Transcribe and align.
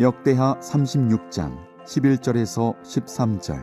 역대하 0.00 0.58
36장 0.60 1.58
11절에서 1.84 2.74
13절. 2.80 3.62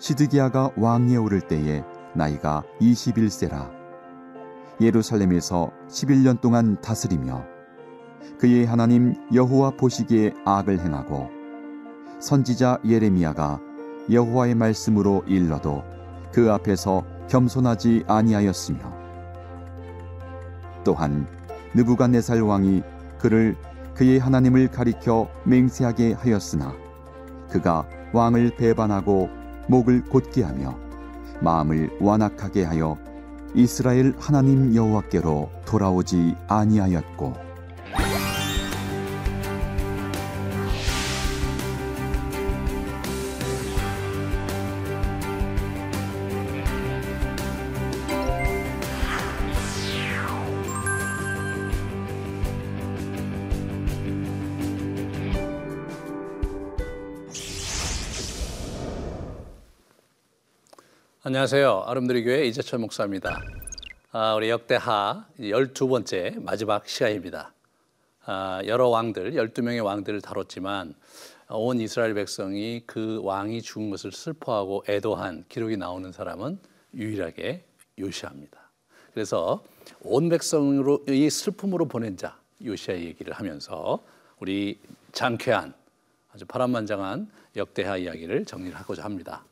시드기야가 0.00 0.72
왕위에 0.76 1.16
오를 1.16 1.40
때에 1.40 1.84
나이가 2.12 2.64
21세라. 2.80 3.70
예루살렘에서 4.80 5.70
11년 5.86 6.40
동안 6.40 6.80
다스리며 6.80 7.44
그의 8.40 8.66
하나님 8.66 9.14
여호와 9.32 9.76
보시기에 9.76 10.32
악을 10.44 10.80
행하고 10.80 11.30
선지자 12.18 12.80
예레미야가 12.84 13.60
여호와의 14.10 14.56
말씀으로 14.56 15.22
일러도 15.28 15.84
그 16.32 16.50
앞에서 16.50 17.04
겸손하지 17.28 18.06
아니하였으며 18.08 18.80
또한 20.82 21.28
느부갓네살 21.74 22.40
왕이 22.40 22.82
그를 23.20 23.56
그의 23.94 24.18
하나님을 24.18 24.68
가리켜 24.68 25.28
맹세하게 25.44 26.14
하였으나 26.14 26.74
그가 27.50 27.86
왕을 28.12 28.56
배반하고 28.56 29.28
목을 29.68 30.04
곧게 30.04 30.42
하며 30.42 30.76
마음을 31.40 31.90
완악하게 32.00 32.64
하여 32.64 32.96
이스라엘 33.54 34.14
하나님 34.18 34.74
여호와께로 34.74 35.50
돌아오지 35.66 36.36
아니하였고 36.48 37.51
안녕하세요. 61.32 61.84
아름드리 61.86 62.24
교회 62.24 62.44
이재철 62.44 62.78
목사입니다. 62.80 63.40
아, 64.10 64.34
우리 64.34 64.50
역대하 64.50 65.26
12번째 65.40 66.42
마지막 66.42 66.86
시간입니다. 66.86 67.54
아, 68.26 68.60
여러 68.66 68.88
왕들, 68.88 69.32
12명의 69.32 69.82
왕들을 69.82 70.20
다뤘지만 70.20 70.94
온 71.48 71.80
이스라엘 71.80 72.12
백성이 72.12 72.82
그 72.84 73.22
왕이 73.22 73.62
죽은 73.62 73.88
것을 73.88 74.12
슬퍼하고 74.12 74.84
애도한 74.86 75.46
기록이 75.48 75.78
나오는 75.78 76.12
사람은 76.12 76.58
유일하게 76.92 77.64
요시아입니다. 77.98 78.60
그래서 79.14 79.64
온 80.02 80.28
백성으로 80.28 81.02
이 81.08 81.30
슬픔으로 81.30 81.86
보낸 81.88 82.18
자 82.18 82.36
요시아 82.62 82.96
얘기를 82.96 83.32
하면서 83.32 84.04
우리 84.38 84.78
장쾌한 85.12 85.72
아주 86.34 86.44
파란만장한 86.44 87.30
역대하 87.56 87.96
이야기를 87.96 88.44
정리를 88.44 88.78
하고자 88.78 89.02
합니다. 89.02 89.46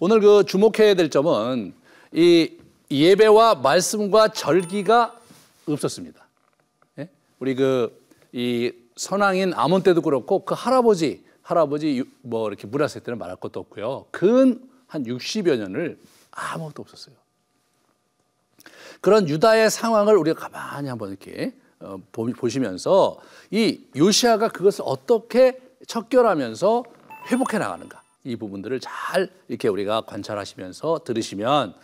오늘 0.00 0.20
그 0.20 0.44
주목해야 0.44 0.94
될 0.94 1.10
점은 1.10 1.74
이 2.12 2.52
예배와 2.90 3.56
말씀과 3.56 4.28
절기가 4.28 5.18
없었습니다. 5.66 6.26
예? 6.98 7.08
우리 7.38 7.54
그 7.54 8.02
이 8.32 8.72
선왕인 8.96 9.52
아몬 9.54 9.82
때도 9.82 10.00
그렇고 10.00 10.44
그 10.44 10.54
할아버지 10.54 11.24
할아버지 11.42 12.02
뭐 12.22 12.48
이렇게 12.48 12.66
무라세 12.66 13.00
때는 13.00 13.18
말할 13.18 13.36
것도 13.36 13.60
없고요. 13.60 14.06
근 14.10 14.72
한 14.92 15.04
60여 15.04 15.56
년을 15.56 15.98
아무것도 16.30 16.82
없었어요. 16.82 17.14
그런 19.00 19.26
유다의 19.26 19.70
상황을 19.70 20.16
우리가 20.18 20.48
가만히 20.48 20.90
한번 20.90 21.08
이렇게 21.08 21.54
어, 21.80 21.96
보시면서 22.12 23.18
이 23.50 23.80
요시아가 23.96 24.48
그것을 24.48 24.84
어떻게 24.86 25.58
척결하면서 25.86 26.84
회복해 27.30 27.58
나가는가. 27.58 28.01
이 28.24 28.36
부분들을 28.36 28.80
잘 28.80 29.28
이렇게 29.48 29.68
우리가 29.68 30.02
관찰하시면서 30.02 31.00
들으시면 31.04 31.74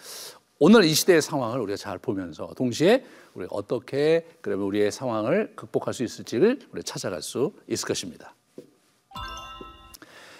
오늘 0.60 0.84
이 0.84 0.94
시대의 0.94 1.22
상황을 1.22 1.60
우리가 1.60 1.76
잘 1.76 1.99
보면서 1.99 2.53
동시에 2.56 3.04
우리가 3.34 3.54
어떻게 3.54 4.26
그러면 4.41 4.66
우리의 4.66 4.91
상황을 4.91 5.53
극복할 5.54 5.94
수 5.94 6.03
있을지를 6.03 6.60
우리 6.72 6.82
찾아갈 6.82 7.22
수 7.22 7.53
있을 7.69 7.87
것입니다. 7.87 8.34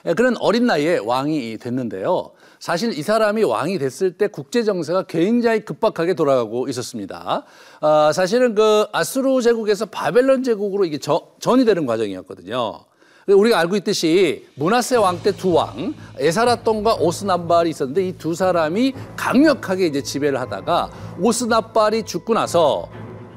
예, 0.06 0.14
그런 0.14 0.37
어린 0.38 0.66
나이에 0.66 0.98
왕이 0.98 1.58
됐는데요. 1.58 2.31
사실 2.60 2.97
이 2.97 3.03
사람이 3.03 3.44
왕이 3.44 3.78
됐을 3.78 4.12
때 4.12 4.26
국제 4.26 4.62
정세가 4.62 5.04
굉장히 5.04 5.64
급박하게 5.64 6.14
돌아가고 6.14 6.69
있었습니다. 6.69 7.44
아, 7.81 8.12
사실은 8.12 8.54
그 8.54 8.87
아수르 8.92 9.41
제국에서 9.42 9.87
바벨론 9.87 10.42
제국으로 10.42 10.84
이게 10.84 10.98
저, 10.98 11.32
전이 11.41 11.64
되는 11.64 11.87
과정이었거든요. 11.87 12.84
우리가 13.34 13.59
알고 13.61 13.77
있듯이 13.77 14.47
문하세 14.55 14.97
왕 14.97 15.21
때 15.22 15.33
두 15.33 15.53
왕, 15.53 15.94
에사라돈과 16.19 16.94
오스나발이 16.97 17.71
있었는데 17.71 18.09
이 18.09 18.12
두 18.19 18.34
사람이 18.34 18.94
강력하게 19.16 19.87
이제 19.87 20.03
지배를 20.03 20.41
하다가 20.41 20.91
오스나발이 21.21 22.05
죽고 22.05 22.34
나서 22.34 22.88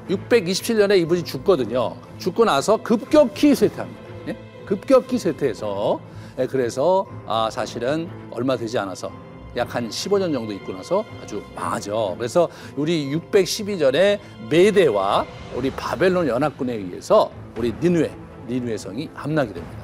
627년에 0.08 0.98
이분이 1.00 1.24
죽거든요. 1.24 1.94
죽고 2.18 2.44
나서 2.44 2.76
급격히 2.78 3.54
쇠퇴합니다. 3.54 4.00
예? 4.28 4.36
급격히 4.66 5.18
쇠퇴해서 5.18 6.00
예, 6.38 6.46
그래서 6.46 7.06
아, 7.26 7.48
사실은 7.50 8.08
얼마 8.30 8.56
되지 8.56 8.78
않아서 8.78 9.10
약 9.54 9.74
한 9.74 9.88
15년 9.90 10.32
정도 10.32 10.52
있고 10.54 10.72
나서 10.72 11.04
아주 11.22 11.42
망하죠. 11.54 12.14
그래서 12.16 12.48
우리 12.74 13.14
612년에 13.14 14.18
메대와 14.50 15.26
우리 15.54 15.70
바벨론 15.70 16.26
연합군에 16.26 16.72
의해서 16.74 17.30
우리 17.58 17.72
니누에 17.80 18.10
니누의 18.48 18.78
성이 18.78 19.10
함락이 19.14 19.52
됩니다. 19.52 19.81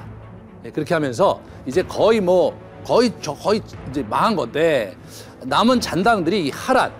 예, 0.65 0.71
그렇게 0.71 0.93
하면서 0.93 1.39
이제 1.65 1.81
거의 1.83 2.19
뭐 2.19 2.57
거의 2.85 3.11
저 3.21 3.33
거의 3.33 3.61
이제 3.89 4.03
망한 4.03 4.35
건데 4.35 4.95
남은 5.41 5.79
잔당들이 5.79 6.51
하란 6.51 6.91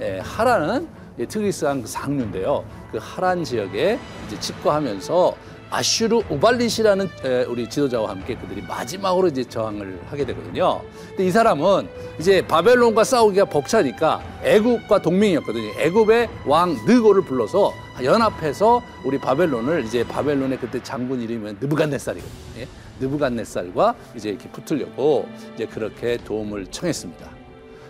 예, 0.00 0.20
하란은 0.20 0.88
예, 1.18 1.26
트그리스한 1.26 1.82
그 1.82 1.88
상류인데요. 1.88 2.64
그 2.92 2.98
하란 3.00 3.42
지역에 3.42 3.98
이제 4.26 4.40
집거하면서 4.40 5.34
아슈르 5.70 6.22
우발리시라는 6.30 7.08
우리 7.48 7.68
지도자와 7.68 8.10
함께 8.10 8.36
그들이 8.36 8.62
마지막으로 8.62 9.28
이제 9.28 9.44
저항을 9.44 10.00
하게 10.06 10.24
되거든요. 10.26 10.82
근데 11.08 11.26
이 11.26 11.30
사람은 11.30 11.88
이제 12.20 12.46
바벨론과 12.46 13.04
싸우기가 13.04 13.46
벅차니까 13.46 14.22
애굽과 14.42 15.02
동맹이었거든요. 15.02 15.72
애굽의 15.78 16.28
왕 16.46 16.76
느고를 16.86 17.22
불러서 17.22 17.72
연합해서 18.02 18.82
우리 19.04 19.18
바벨론을 19.18 19.84
이제 19.84 20.06
바벨론의 20.06 20.58
그때 20.58 20.82
장군 20.82 21.20
이름이 21.20 21.56
느부갓네살이거든요. 21.60 22.60
예? 22.60 22.68
느부갓네살과 23.00 23.94
이제 24.14 24.30
이렇게 24.30 24.48
붙으려고 24.50 25.28
이제 25.54 25.66
그렇게 25.66 26.16
도움을 26.18 26.66
청했습니다. 26.66 27.28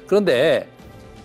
그런데 0.07 0.69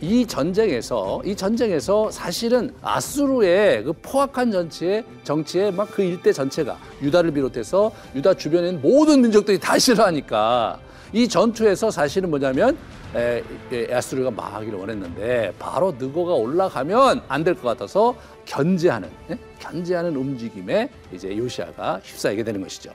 이 0.01 0.25
전쟁에서 0.25 1.21
이 1.23 1.35
전쟁에서 1.35 2.09
사실은 2.09 2.73
아수르의 2.81 3.83
그 3.83 3.93
포악한 4.01 4.51
전체의 4.51 5.03
정치에 5.23 5.69
막 5.71 5.91
그 5.91 6.01
일대 6.01 6.31
전체가 6.33 6.77
유다를 7.01 7.31
비롯해서 7.31 7.91
유다 8.15 8.33
주변에 8.35 8.71
모든 8.71 9.21
민족들이 9.21 9.59
다 9.59 9.77
싫어하니까 9.77 10.79
이 11.13 11.27
전투에서 11.27 11.91
사실은 11.91 12.29
뭐냐면 12.29 12.77
에, 13.13 13.43
에, 13.73 13.93
아수르가 13.93 14.31
망하기를 14.31 14.79
원했는데 14.79 15.53
바로 15.59 15.91
느고가 15.99 16.33
올라가면 16.33 17.21
안 17.27 17.43
될 17.43 17.53
것 17.55 17.63
같아서 17.63 18.15
견제하는 18.45 19.09
예? 19.29 19.37
견제하는 19.59 20.15
움직임에 20.15 20.89
이제 21.13 21.35
요시아가 21.37 21.99
휩싸이게 22.03 22.43
되는 22.43 22.61
것이죠. 22.61 22.91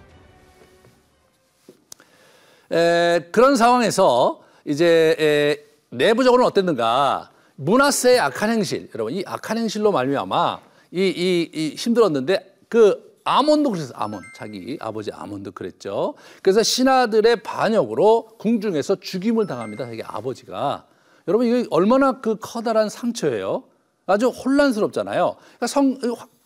에, 2.73 3.20
그런 3.31 3.56
상황에서 3.56 4.41
이제 4.64 5.14
에, 5.20 5.67
내부적으로는 5.96 6.46
어땠는가? 6.46 7.31
문하세의 7.56 8.20
악한 8.20 8.50
행실, 8.50 8.90
여러분 8.94 9.14
이 9.14 9.25
악한 9.26 9.58
행실로 9.58 9.93
말미암아 9.93 10.60
이, 10.93 11.00
이, 11.00 11.50
이 11.52 11.75
힘들었는데 11.75 12.58
그 12.69 13.06
아몬도 13.25 13.70
그랬어요. 13.70 13.93
아몬 13.96 14.22
자기 14.37 14.76
아버지 14.81 15.10
아몬도 15.12 15.50
그랬죠. 15.52 16.14
그래서 16.43 16.62
신하들의 16.62 17.43
반역으로 17.43 18.37
궁중에서 18.38 19.00
죽임을 19.00 19.46
당합니다. 19.46 19.87
자기 19.87 20.02
아버지가 20.02 20.87
여러분 21.26 21.46
이게 21.46 21.66
얼마나 21.70 22.20
그 22.20 22.37
커다란 22.40 22.88
상처예요. 22.88 23.64
아주 24.06 24.28
혼란스럽잖아요. 24.28 25.37
그러니까 25.38 25.66
성 25.66 25.98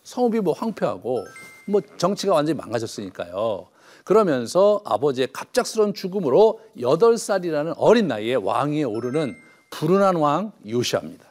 성읍이 0.03 0.39
뭐 0.39 0.53
황폐하고 0.53 1.23
뭐 1.67 1.81
정치가 1.97 2.33
완전히 2.33 2.57
망가졌으니까요. 2.57 3.67
그러면서 4.11 4.81
아버지의 4.83 5.29
갑작스러운 5.31 5.93
죽음으로 5.93 6.59
여덟 6.81 7.17
살이라는 7.17 7.75
어린 7.77 8.09
나이에 8.09 8.35
왕위에 8.35 8.83
오르는 8.83 9.37
불운한 9.69 10.17
왕 10.17 10.51
요시아입니다. 10.67 11.23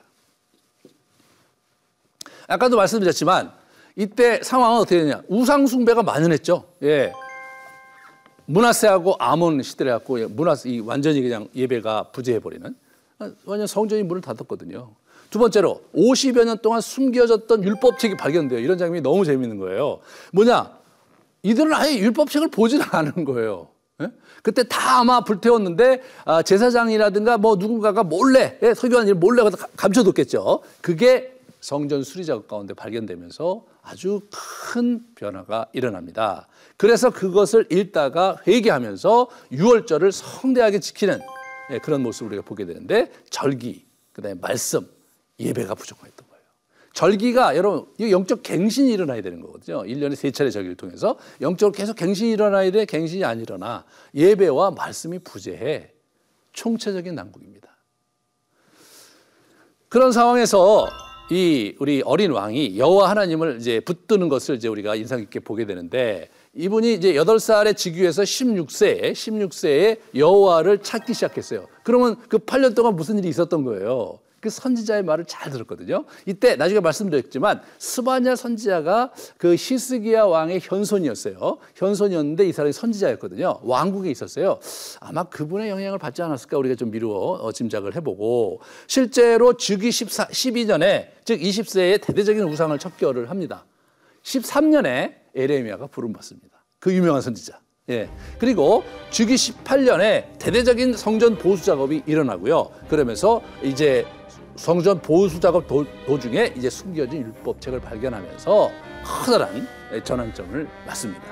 아까도 2.49 2.79
말씀드렸지만 2.79 3.53
이때 3.97 4.43
상황은 4.43 4.79
어떻게 4.79 5.03
되냐? 5.03 5.21
우상 5.29 5.67
숭배가 5.67 6.03
만연했죠. 6.03 6.65
예. 6.85 7.13
문하세하고 8.47 9.17
아몬 9.19 9.63
시대를 9.63 9.93
갖고 9.93 10.17
문하세 10.31 10.71
이 10.71 10.81
완전히 10.81 11.21
그냥 11.21 11.49
예배가 11.55 12.05
부재해 12.13 12.39
버리는 12.39 12.75
완전 13.45 13.67
성전이 13.67 14.05
문을 14.05 14.23
닫았거든요. 14.23 14.89
두 15.29 15.39
번째로 15.39 15.83
50여 15.95 16.47
년 16.47 16.57
동안 16.63 16.81
숨겨졌던 16.81 17.63
율법책이 17.63 18.17
발견돼요. 18.17 18.59
이런 18.59 18.79
장면이 18.79 19.03
너무 19.03 19.27
재밌는 19.27 19.59
거예요. 19.59 20.01
뭐냐? 20.33 20.80
이들은 21.43 21.73
아예 21.75 21.99
율법책을 21.99 22.49
보질 22.49 22.81
않은 22.91 23.25
거예요. 23.25 23.69
예? 24.03 24.09
그때 24.43 24.63
다 24.63 25.01
아마 25.01 25.23
불태웠는데 25.25 26.03
아, 26.25 26.43
제사장이라든가 26.43 27.39
뭐 27.39 27.57
누군가가 27.57 28.03
몰래 28.03 28.59
예, 28.63 28.75
설교한 28.75 29.09
일 29.09 29.15
몰래 29.15 29.43
감춰뒀겠죠. 29.77 30.63
그게 30.81 31.39
성전 31.61 32.03
수리 32.03 32.25
작업 32.25 32.49
가운데 32.49 32.73
발견되면서 32.73 33.65
아주 33.83 34.23
큰 34.73 35.05
변화가 35.15 35.67
일어납니다. 35.73 36.49
그래서 36.77 37.11
그것을 37.11 37.67
읽다가 37.71 38.39
회개하면서 38.47 39.29
유월절을 39.53 40.13
성대하게 40.13 40.81
지키는 40.81 41.21
예, 41.73 41.79
그런 41.79 42.03
모습을 42.03 42.29
우리가 42.29 42.43
보게 42.43 42.65
되는데 42.65 43.13
절기, 43.29 43.85
그다음에 44.13 44.39
말씀, 44.41 44.89
예배가 45.39 45.75
거예요. 45.75 46.20
절기가 46.93 47.57
여러분 47.57 47.87
영적 47.99 48.43
갱신이 48.43 48.93
일어나야 48.93 49.23
되는 49.23 49.41
거거든요. 49.41 49.83
1년에 49.83 50.15
세 50.17 50.31
차례 50.31 50.51
절기를 50.51 50.77
통해서 50.77 51.17
영적으로 51.41 51.73
계속 51.73 51.97
갱신이 51.97 52.33
일어나야 52.33 52.71
돼. 52.71 52.85
갱신이 52.85 53.25
안 53.25 53.41
일어나. 53.41 53.85
예배와 54.15 54.73
말씀이 54.73 55.19
부재해. 55.21 55.93
총체적인 56.53 57.15
난국입니다. 57.15 57.69
그런 59.89 60.13
상황에서 60.13 60.89
이 61.31 61.77
우리 61.79 62.03
어린 62.05 62.33
왕이 62.33 62.77
여호와 62.77 63.11
하나님을 63.11 63.59
이제 63.61 63.79
붙드는 63.81 64.29
것을 64.29 64.57
이제 64.57 64.67
우리가 64.67 64.97
인상 64.97 65.21
깊게 65.21 65.41
보게 65.41 65.65
되는데 65.65 66.29
이분이 66.55 66.95
이제 66.95 67.15
여덟 67.15 67.39
살의 67.39 67.75
직위에서 67.75 68.23
16세에 68.23 69.13
16세에 69.13 69.99
여호와를 70.17 70.79
찾기 70.79 71.15
시작했어요. 71.15 71.69
그러면 71.85 72.17
그 72.29 72.39
8년 72.39 72.75
동안 72.75 72.97
무슨 72.97 73.19
일이 73.19 73.29
있었던 73.29 73.65
거예요? 73.65 74.19
그 74.41 74.49
선지자의 74.49 75.03
말을 75.03 75.27
잘 75.27 75.53
들었거든요. 75.53 76.05
이때 76.25 76.57
나중에 76.57 76.81
말씀드렸지만 76.81 77.61
스바냐 77.79 78.37
선지자가 78.37 79.13
그 79.37 79.55
히스기야 79.57 80.25
왕의 80.25 80.61
현손이었어요. 80.63 81.59
현손이었는데 81.75 82.49
이 82.49 82.53
사람이 82.53 82.73
선지자였거든요. 82.73 83.61
왕국에 83.63 84.11
있었어요. 84.11 84.59
아마 85.01 85.25
그분의 85.25 85.69
영향을 85.69 85.99
받지 85.99 86.23
않았을까 86.23 86.57
우리가 86.57 86.75
좀 86.75 86.91
미루어 86.91 87.35
어, 87.35 87.53
짐작을 87.53 87.95
해보고 87.97 88.61
실제로 88.87 89.57
즉위 89.57 89.91
14, 89.91 90.29
12년에 90.29 91.09
즉 91.25 91.41
20세에 91.41 92.01
대대적인 92.01 92.43
우상을 92.45 92.79
척결을 92.79 93.29
합니다. 93.29 93.67
13년에 94.23 95.15
에레미야가 95.35 95.89
부름받습니다. 95.89 96.65
그 96.79 96.95
유명한 96.95 97.21
선지자. 97.21 97.61
예. 97.91 98.09
그리고 98.39 98.85
주기 99.11 99.35
18년에 99.35 100.39
대대적인 100.39 100.97
성전 100.97 101.37
보수 101.37 101.65
작업이 101.65 102.03
일어나고요. 102.07 102.71
그러면서 102.89 103.43
이제 103.63 104.07
성전 104.61 105.01
보수 105.01 105.41
작업 105.41 105.67
도, 105.67 105.87
중에 106.21 106.53
이제 106.55 106.69
숨겨진 106.69 107.23
율법책을 107.23 107.81
발견하면서 107.81 108.71
커다란 109.03 109.67
전환점을 110.05 110.69
맞습니다. 110.87 111.23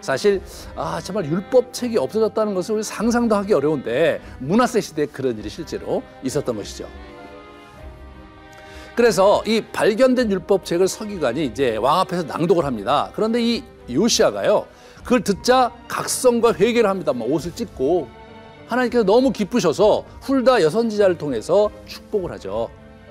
사실 0.00 0.42
아 0.74 1.00
정말 1.00 1.24
율법책이 1.26 1.96
없어졌다는 1.96 2.52
것을 2.52 2.74
우리 2.74 2.82
상상도 2.82 3.36
하기 3.36 3.54
어려운데 3.54 4.20
문화세 4.40 4.80
시대에 4.80 5.06
그런 5.06 5.38
일이 5.38 5.48
실제로 5.48 6.02
있었던 6.24 6.56
것이죠. 6.56 6.88
그래서 8.96 9.40
이 9.46 9.60
발견된 9.60 10.32
율법책을 10.32 10.88
서기관이 10.88 11.46
이제 11.46 11.76
왕 11.76 12.00
앞에서 12.00 12.24
낭독을 12.24 12.64
합니다. 12.64 13.08
그런데 13.14 13.40
이 13.40 13.62
요시아가요 13.88 14.66
그걸 15.04 15.22
듣자 15.22 15.70
각성과 15.86 16.54
회개를 16.54 16.90
합니다. 16.90 17.12
막 17.12 17.30
옷을 17.30 17.54
찢고 17.54 18.23
하나님께서 18.66 19.04
너무 19.04 19.30
기쁘셔서 19.30 20.04
훌다 20.20 20.62
여선지자를 20.62 21.18
통해서 21.18 21.70
축복을 21.86 22.32
하죠. 22.32 22.70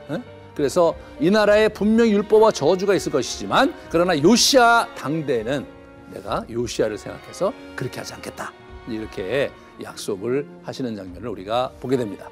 네? 0.10 0.22
그래서 0.56 0.96
이 1.20 1.32
나라에 1.32 1.68
분명히 1.70 2.12
율법과 2.12 2.52
저주가 2.52 2.94
있을 2.94 3.12
것이지만 3.12 3.74
그러나 3.90 4.18
요시아 4.22 4.88
당대는 4.96 5.66
내가 6.14 6.46
요시아를 6.50 6.98
생각해서 6.98 7.54
그렇게 7.76 8.00
하지 8.00 8.14
않겠다. 8.14 8.52
이렇게 8.88 9.52
약속을 9.82 10.46
하시는 10.64 10.96
장면을 10.96 11.28
우리가 11.30 11.72
보게 11.80 11.98
됩니다. 11.98 12.30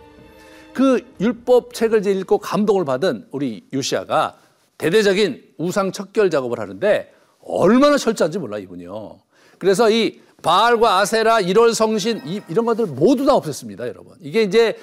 그 0.74 1.02
율법 1.20 1.74
책을 1.74 2.06
읽고 2.06 2.38
감동을 2.38 2.86
받은 2.86 3.28
우리 3.32 3.66
요시아가 3.74 4.38
대대적인 4.78 5.44
우상 5.58 5.92
척결 5.92 6.30
작업을 6.30 6.60
하는데 6.60 7.14
얼마나 7.44 7.98
철저한지 7.98 8.40
몰라 8.40 8.58
이분이요. 8.58 9.20
그래서 9.58 9.92
이 9.92 10.22
바알과 10.42 11.00
아세라, 11.00 11.40
일월 11.40 11.74
성신 11.74 12.22
이, 12.26 12.42
런 12.54 12.66
것들 12.66 12.88
모두 12.88 13.26
다 13.26 13.34
없앴습니다, 13.34 13.88
여러분. 13.88 14.14
이게 14.22 14.44
이제 14.44 14.76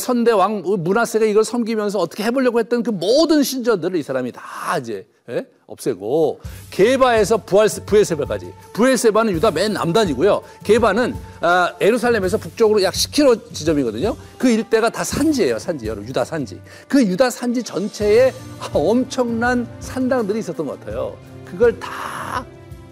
선대 0.00 0.32
왕 0.32 0.62
문하세가 0.64 1.24
이걸 1.24 1.44
섬기면서 1.44 1.98
어떻게 1.98 2.24
해보려고 2.24 2.58
했던 2.58 2.82
그 2.82 2.90
모든 2.90 3.42
신전들을 3.42 3.96
이 3.96 4.02
사람이 4.02 4.32
다 4.32 4.42
이제 4.78 5.06
예? 5.30 5.46
없애고 5.66 6.40
게바에서 6.70 7.38
부할 7.38 7.68
부에세바까지 7.86 8.52
부에세바는 8.74 9.32
유다 9.32 9.52
맨 9.52 9.72
남단이고요. 9.72 10.42
게바는 10.64 11.14
아, 11.40 11.74
에루살렘에서 11.80 12.36
북쪽으로 12.36 12.82
약 12.82 12.92
10km 12.92 13.54
지점이거든요. 13.54 14.16
그 14.36 14.50
일대가 14.50 14.90
다 14.90 15.02
산지예요, 15.02 15.58
산지 15.58 15.86
여러분 15.86 16.06
유다 16.08 16.24
산지. 16.26 16.60
그 16.88 17.02
유다 17.02 17.30
산지 17.30 17.62
전체에 17.62 18.34
엄청난 18.74 19.66
산당들이 19.80 20.40
있었던 20.40 20.66
것 20.66 20.78
같아요. 20.80 21.16
그걸 21.46 21.78
다 21.80 22.44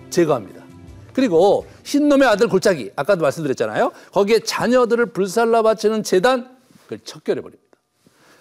제거합니다. 0.09 0.62
그리고 1.15 1.67
흰놈의 1.85 2.27
아들 2.29 2.49
골짜기 2.49 2.93
아까도 2.97 3.23
말씀드렸잖아요. 3.23 3.93
거기에 4.13 4.41
자녀들을 4.41 5.07
불살라 5.07 5.63
바치는 5.63 6.03
재단 6.03 6.57
그걸 6.85 7.01
척결해 7.05 7.41
버립니다. 7.43 7.63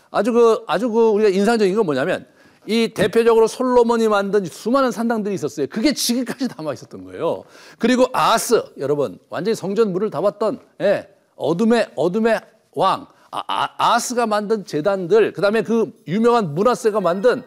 아주 0.09 0.33
그 0.33 0.63
아주 0.67 0.89
그 0.89 1.09
우리가 1.09 1.29
인상적인 1.29 1.75
건 1.75 1.85
뭐냐면 1.85 2.25
이 2.67 2.89
대표적으로 2.93 3.47
솔로몬이 3.47 4.07
만든 4.07 4.45
수많은 4.45 4.91
산당들이 4.91 5.33
있었어요. 5.35 5.67
그게 5.67 5.93
지금까지 5.93 6.47
남아 6.55 6.73
있었던 6.73 7.03
거예요. 7.05 7.43
그리고 7.79 8.07
아스 8.13 8.61
여러분 8.77 9.17
완전히 9.29 9.55
성전 9.55 9.91
물을 9.91 10.09
담았던 10.09 10.59
예, 10.81 11.07
어둠의 11.35 11.91
어둠의 11.95 12.41
왕 12.73 13.07
아, 13.31 13.99
스가 13.99 14.27
만든 14.27 14.65
재단들 14.65 15.31
그다음에 15.33 15.63
그 15.63 15.93
유명한 16.07 16.53
문하세가 16.53 16.99
만든 16.99 17.43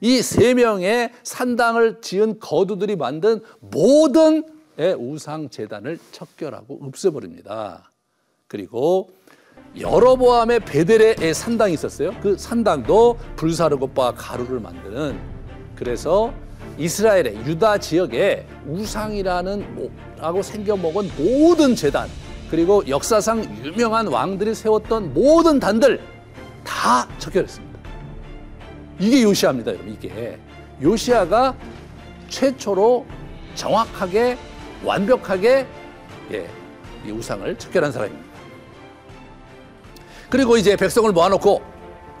이 0.00 0.20
세 0.22 0.54
명의 0.54 1.10
산당을 1.22 2.00
지은 2.00 2.38
거두들이 2.40 2.96
만든 2.96 3.40
모든 3.60 4.44
우상 4.78 5.48
재단을 5.48 5.98
척결하고 6.12 6.80
없애버립니다. 6.82 7.90
그리고 8.46 9.10
여러보암의 9.78 10.60
베델의 10.60 11.34
산당이 11.34 11.74
있었어요. 11.74 12.12
그 12.20 12.36
산당도 12.36 13.18
불사르고바 13.36 14.12
가루를 14.12 14.60
만드는 14.60 15.18
그래서 15.74 16.32
이스라엘의 16.78 17.36
유다 17.46 17.78
지역에 17.78 18.46
우상이라는 18.66 19.90
라고 20.18 20.42
생겨 20.42 20.76
먹은 20.76 21.10
모든 21.16 21.74
재단 21.74 22.08
그리고 22.50 22.86
역사상 22.86 23.42
유명한 23.64 24.06
왕들이 24.06 24.54
세웠던 24.54 25.14
모든 25.14 25.58
단들 25.58 26.00
다 26.64 27.08
척결했습니다. 27.18 27.76
이게 28.98 29.22
요시아입니다, 29.22 29.72
여러분. 29.72 29.92
이게 29.92 30.38
요시아가 30.80 31.54
최초로 32.28 33.06
정확하게 33.54 34.38
완벽하게 34.84 35.66
예, 36.32 36.50
이 37.04 37.10
우상을 37.10 37.58
척결한 37.58 37.92
사람입니다. 37.92 38.26
그리고 40.28 40.56
이제 40.56 40.76
백성을 40.76 41.10
모아놓고 41.12 41.62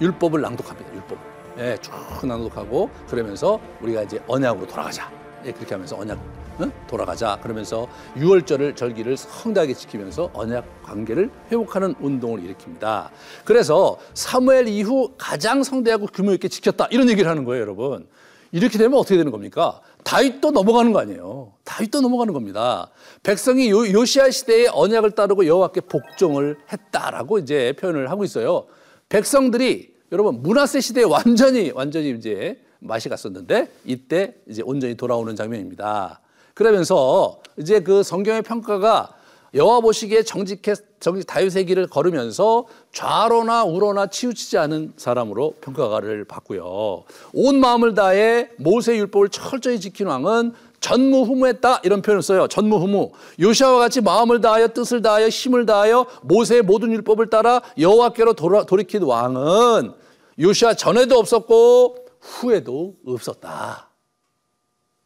율법을 0.00 0.40
낭독합니다. 0.40 0.94
율법. 0.94 1.18
예, 1.58 1.76
쭉 1.80 1.92
낭독하고 2.26 2.90
그러면서 3.08 3.60
우리가 3.80 4.02
이제 4.02 4.22
언약으로 4.26 4.66
돌아가자. 4.66 5.10
예, 5.44 5.52
그렇게 5.52 5.74
하면서 5.74 5.96
언약 5.98 6.18
응? 6.60 6.72
돌아가자. 6.86 7.38
그러면서 7.42 7.86
유월절을 8.16 8.76
절기를 8.76 9.16
성대하게 9.16 9.74
지키면서 9.74 10.30
언약 10.32 10.82
관계를 10.82 11.30
회복하는 11.50 11.94
운동을 12.00 12.40
일으킵니다. 12.40 13.10
그래서 13.44 13.98
사무엘 14.14 14.68
이후 14.68 15.12
가장 15.18 15.62
성대하고 15.62 16.06
규모 16.06 16.32
있게 16.32 16.48
지켰다. 16.48 16.88
이런 16.90 17.10
얘기를 17.10 17.30
하는 17.30 17.44
거예요, 17.44 17.62
여러분. 17.62 18.06
이렇게 18.52 18.78
되면 18.78 18.98
어떻게 18.98 19.16
되는 19.16 19.30
겁니까? 19.32 19.80
다윗도 20.06 20.52
넘어가는 20.52 20.92
거 20.92 21.00
아니에요. 21.00 21.52
다윗도 21.64 22.00
넘어가는 22.00 22.32
겁니다. 22.32 22.90
백성이 23.24 23.70
요, 23.70 23.78
요시아 23.78 24.30
시대의 24.30 24.68
언약을 24.68 25.10
따르고 25.10 25.46
여호와께 25.46 25.80
복종을 25.80 26.56
했다라고 26.72 27.40
이제 27.40 27.74
표현을 27.76 28.08
하고 28.08 28.22
있어요. 28.22 28.66
백성들이 29.08 29.92
여러분 30.12 30.42
문하세 30.42 30.80
시대에 30.80 31.02
완전히 31.02 31.72
완전히 31.72 32.10
이제 32.10 32.62
맛이 32.78 33.08
갔었는데 33.08 33.68
이때 33.84 34.36
이제 34.48 34.62
온전히 34.64 34.94
돌아오는 34.94 35.34
장면입니다. 35.34 36.20
그러면서 36.54 37.40
이제 37.58 37.80
그 37.80 38.04
성경의 38.04 38.42
평가가 38.42 39.12
여호와 39.56 39.80
보시기에 39.80 40.22
정직해 40.22 40.74
정직 41.00 41.26
다윗의 41.26 41.64
길을 41.64 41.86
걸으면서 41.88 42.66
좌로나 42.92 43.64
우로나 43.64 44.06
치우치지 44.06 44.58
않은 44.58 44.92
사람으로 44.96 45.54
평가를 45.62 46.24
받고요. 46.26 47.04
온 47.32 47.60
마음을 47.60 47.94
다해 47.94 48.50
모세 48.58 48.96
율법을 48.96 49.30
철저히 49.30 49.80
지킨 49.80 50.08
왕은 50.08 50.52
전무후무했다 50.80 51.80
이런 51.84 52.02
표현을 52.02 52.22
써요. 52.22 52.46
전무후무. 52.48 53.12
요시아와 53.40 53.78
같이 53.78 54.02
마음을 54.02 54.42
다하여 54.42 54.68
뜻을 54.68 55.00
다하여 55.00 55.28
힘을 55.28 55.64
다하여 55.64 56.06
모세의 56.22 56.62
모든 56.62 56.92
율법을 56.92 57.30
따라 57.30 57.62
여호와께로 57.78 58.34
돌이킨 58.34 59.02
왕은 59.02 59.94
요시아 60.38 60.74
전에도 60.74 61.18
없었고 61.18 62.06
후에도 62.20 62.94
없었다. 63.06 63.88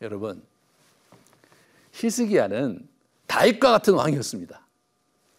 여러분 0.03 0.43
히스기야는 1.93 2.90
다윗과 3.31 3.71
같은 3.71 3.95
왕이었습니다. 3.95 4.61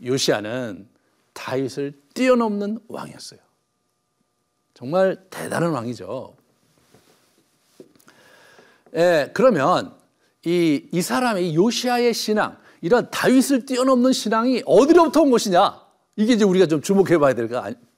요시아는 0.05 0.87
다윗을 1.33 1.99
뛰어넘는 2.13 2.79
왕이었어요. 2.87 3.41
정말 4.73 5.21
대단한 5.29 5.71
왕이죠. 5.71 6.33
예, 8.95 9.29
그러면 9.33 9.93
이, 10.45 10.87
이 10.93 11.01
사람의 11.01 11.53
요시아의 11.53 12.13
신앙, 12.13 12.57
이런 12.79 13.11
다윗을 13.11 13.65
뛰어넘는 13.65 14.13
신앙이 14.13 14.63
어디로부터 14.65 15.23
온 15.23 15.29
것이냐? 15.29 15.85
이게 16.15 16.33
이제 16.33 16.45
우리가 16.45 16.67
좀 16.67 16.81
주목해 16.81 17.17
봐야 17.17 17.33
될 17.33 17.49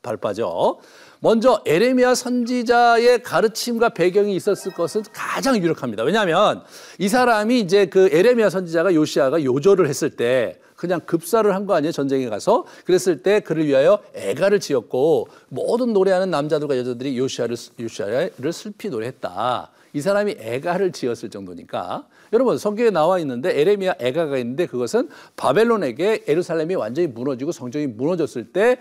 발바죠. 0.02 0.80
먼저 1.24 1.62
에레미야 1.66 2.16
선지자의 2.16 3.24
가르침과 3.24 3.90
배경이 3.90 4.36
있었을 4.36 4.74
것은 4.74 5.04
가장 5.14 5.56
유력합니다. 5.56 6.04
왜냐하면 6.04 6.64
이 7.00 7.08
사람이 7.08 7.62
이제 7.62 7.86
그 7.86 8.10
에레미야 8.12 8.50
선지자가 8.50 8.94
요시아가 8.94 9.42
요절을 9.42 9.88
했을 9.88 10.10
때 10.10 10.60
그냥 10.76 11.00
급사를 11.06 11.50
한 11.56 11.66
거 11.66 11.76
아니에요 11.76 11.94
전쟁에 11.94 12.28
가서 12.28 12.66
그랬을 12.84 13.24
때 13.24 13.40
그를 13.40 13.66
위하여 13.66 14.00
애가를 14.14 14.60
지었고 14.60 15.30
모든 15.48 15.94
노래하는 15.94 16.30
남자들과 16.30 16.78
여자들이 16.78 17.18
요시아를 17.18 17.56
요시아를 17.80 18.52
슬피 18.52 18.90
노래했다. 18.90 19.72
이 19.94 20.02
사람이 20.02 20.36
애가를 20.38 20.92
지었을 20.92 21.30
정도니까 21.30 22.06
여러분 22.34 22.58
성경에 22.58 22.90
나와 22.90 23.18
있는데 23.20 23.58
에레미야 23.62 23.96
애가가 23.98 24.38
있는데 24.40 24.66
그것은 24.66 25.08
바벨론에게 25.38 26.26
예루살렘이 26.28 26.76
완전히 26.76 27.08
무너지고 27.08 27.54
성전이 27.54 27.88
무너졌을 27.88 28.52
때 28.52 28.76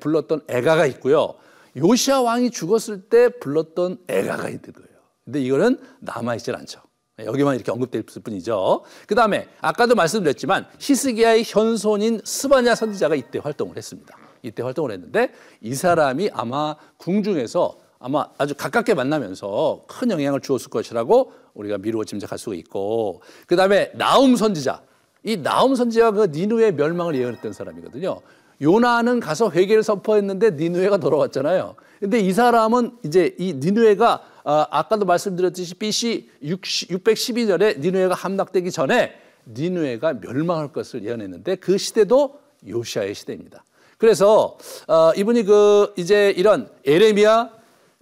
불렀던 0.00 0.42
애가가 0.48 0.84
있고요. 0.88 1.36
요시아 1.76 2.22
왕이 2.22 2.50
죽었을 2.50 3.02
때 3.02 3.28
불렀던 3.28 3.98
애가가 4.08 4.48
있는 4.48 4.72
거예요. 4.72 4.88
근데 5.24 5.40
이거는 5.40 5.78
남아있질 6.00 6.54
않죠. 6.56 6.80
여기만 7.18 7.54
이렇게 7.54 7.70
언급될 7.70 8.04
뿐이죠. 8.22 8.82
그 9.06 9.14
다음에 9.14 9.48
아까도 9.60 9.94
말씀드렸지만 9.94 10.66
히스기야의 10.78 11.44
현손인 11.46 12.20
스바냐 12.24 12.74
선지자가 12.74 13.14
이때 13.14 13.38
활동을 13.38 13.76
했습니다. 13.76 14.16
이때 14.42 14.62
활동을 14.62 14.92
했는데 14.92 15.32
이 15.60 15.74
사람이 15.74 16.30
아마 16.32 16.76
궁중에서 16.98 17.78
아마 17.98 18.26
아주 18.36 18.54
가깝게 18.54 18.94
만나면서 18.94 19.84
큰 19.88 20.10
영향을 20.10 20.40
주었을 20.40 20.68
것이라고 20.68 21.32
우리가 21.54 21.78
미루어 21.78 22.04
짐작할 22.04 22.38
수가 22.38 22.54
있고 22.56 23.22
그 23.46 23.56
다음에 23.56 23.90
나움 23.94 24.36
선지자 24.36 24.82
이 25.24 25.38
나움 25.38 25.74
선지자가 25.74 26.10
그 26.12 26.26
니누의 26.26 26.74
멸망을 26.74 27.16
예언했던 27.16 27.52
사람이거든요. 27.52 28.20
요나는 28.60 29.20
가서 29.20 29.50
회개를 29.50 29.82
선포했는데 29.82 30.52
니누에가 30.52 30.96
돌아왔잖아요. 30.98 31.74
근데 32.00 32.20
이 32.20 32.32
사람은 32.32 32.92
이제 33.04 33.34
이 33.38 33.54
니누에가 33.54 34.22
아, 34.44 34.66
아까도 34.70 35.04
말씀드렸듯이 35.06 35.74
BC 35.74 36.30
612년에 36.44 37.80
니누에가 37.80 38.14
함락되기 38.14 38.70
전에 38.70 39.12
니누에가 39.46 40.14
멸망할 40.20 40.72
것을 40.72 41.04
예언했는데 41.04 41.56
그 41.56 41.78
시대도 41.78 42.38
요시아의 42.66 43.14
시대입니다. 43.14 43.64
그래서 43.98 44.56
어, 44.86 45.12
이분이 45.16 45.44
그 45.44 45.92
이제 45.96 46.32
이런 46.36 46.68
에레미야 46.84 47.50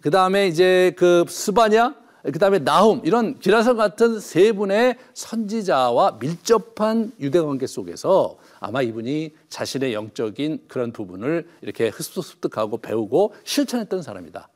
그 0.02 0.10
다음에 0.10 0.48
이제 0.48 0.92
그 0.96 1.24
스바냐 1.28 1.94
그 2.24 2.38
다음에 2.38 2.58
나훔 2.58 3.00
이런 3.04 3.38
기라성 3.38 3.76
같은 3.76 4.18
세 4.18 4.52
분의 4.52 4.96
선지자와 5.14 6.18
밀접한 6.20 7.12
유대 7.20 7.40
관계 7.40 7.66
속에서 7.66 8.36
아마 8.64 8.82
이분이 8.82 9.34
자신의 9.48 9.92
영적인 9.94 10.64
그런 10.68 10.92
부분을 10.92 11.48
이렇게 11.62 11.90
습득하고 11.90 12.78
배우고 12.78 13.34
실천했던 13.44 14.02
사람이다. 14.02 14.48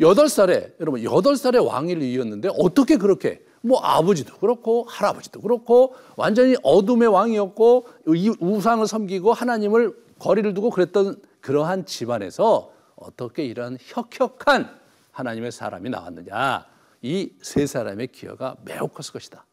여덟 0.00 0.28
살에 0.28 0.74
여러분 0.80 1.02
여덟 1.04 1.36
살에 1.36 1.58
왕위를 1.58 2.02
이었는데 2.02 2.48
어떻게 2.58 2.96
그렇게 2.96 3.44
뭐 3.60 3.80
아버지도 3.80 4.36
그렇고 4.38 4.84
할아버지도 4.88 5.40
그렇고 5.40 5.94
완전히 6.16 6.56
어둠의 6.62 7.08
왕이었고 7.08 7.86
이 8.08 8.34
우상을 8.40 8.86
섬기고 8.86 9.32
하나님을 9.32 9.94
거리를 10.18 10.52
두고 10.54 10.70
그랬던 10.70 11.22
그러한 11.40 11.86
집안에서 11.86 12.72
어떻게 12.96 13.44
이런 13.44 13.78
혁혁한 13.80 14.68
하나님의 15.12 15.52
사람이 15.52 15.90
나왔느냐 15.90 16.66
이 17.02 17.30
세 17.42 17.66
사람의 17.66 18.08
기여가 18.08 18.56
매우 18.64 18.88
컸을 18.88 19.12
것이다. 19.12 19.44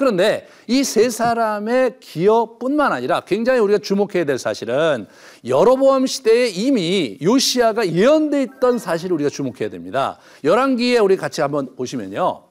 그런데 0.00 0.48
이 0.66 0.82
세 0.82 1.10
사람의 1.10 2.00
기여뿐만 2.00 2.90
아니라 2.90 3.20
굉장히 3.20 3.60
우리가 3.60 3.80
주목해야 3.80 4.24
될 4.24 4.38
사실은 4.38 5.06
여로보암 5.44 6.06
시대에 6.06 6.48
이미 6.48 7.18
요시아가 7.20 7.86
예언돼 7.86 8.42
있던 8.44 8.78
사실을 8.78 9.12
우리가 9.14 9.28
주목해야 9.28 9.68
됩니다. 9.68 10.18
열왕기에 10.42 11.00
우리 11.00 11.18
같이 11.18 11.42
한번 11.42 11.76
보시면요. 11.76 12.44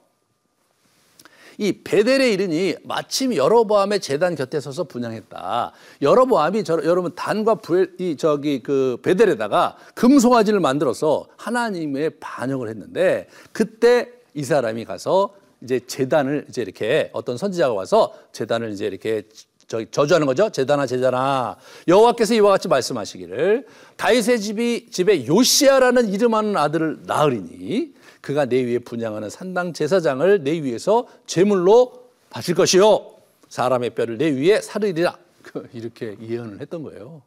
이 1.58 1.82
베델에 1.82 2.30
이르니 2.30 2.76
마침 2.84 3.34
여로보암의 3.34 4.00
재단 4.00 4.36
곁에 4.36 4.60
서서 4.60 4.84
분양했다. 4.84 5.72
여로보암이 6.00 6.62
저, 6.62 6.80
여러분 6.84 7.14
단과 7.16 7.56
부엘 7.56 7.96
이 7.98 8.16
저기 8.16 8.62
그 8.62 8.96
베델에다가 9.02 9.76
금송아지를 9.94 10.60
만들어서 10.60 11.26
하나님의 11.36 12.12
반역을 12.20 12.68
했는데 12.68 13.26
그때 13.50 14.08
이 14.34 14.44
사람이 14.44 14.84
가서 14.84 15.39
이제 15.62 15.80
재단을 15.86 16.46
이제 16.48 16.62
이렇게 16.62 17.10
어떤 17.12 17.36
선지자가 17.36 17.74
와서 17.74 18.14
재단을 18.32 18.72
이제 18.72 18.86
이렇게 18.86 19.24
저, 19.70 19.84
저주하는 19.84 20.26
거죠. 20.26 20.50
재단아 20.50 20.86
재단아 20.86 21.56
여호와께서 21.86 22.34
이와 22.34 22.50
같이 22.50 22.66
말씀하시기를 22.66 23.66
다윗의 23.96 24.40
집이 24.40 24.90
집에 24.90 25.26
요시아라는 25.26 26.08
이름하는 26.08 26.56
아들을 26.56 27.02
낳으리니 27.06 27.94
그가 28.20 28.46
내 28.46 28.64
위에 28.64 28.80
분양하는 28.80 29.30
산당 29.30 29.72
제사장을 29.72 30.42
내 30.42 30.60
위에서 30.60 31.06
제물로 31.26 32.10
바칠 32.30 32.56
것이요 32.56 33.12
사람의 33.48 33.90
뼈를 33.90 34.18
내 34.18 34.30
위에 34.30 34.60
사르리라 34.60 35.16
그 35.42 35.68
이렇게 35.72 36.16
예언을 36.20 36.60
했던 36.60 36.82
거예요. 36.82 37.22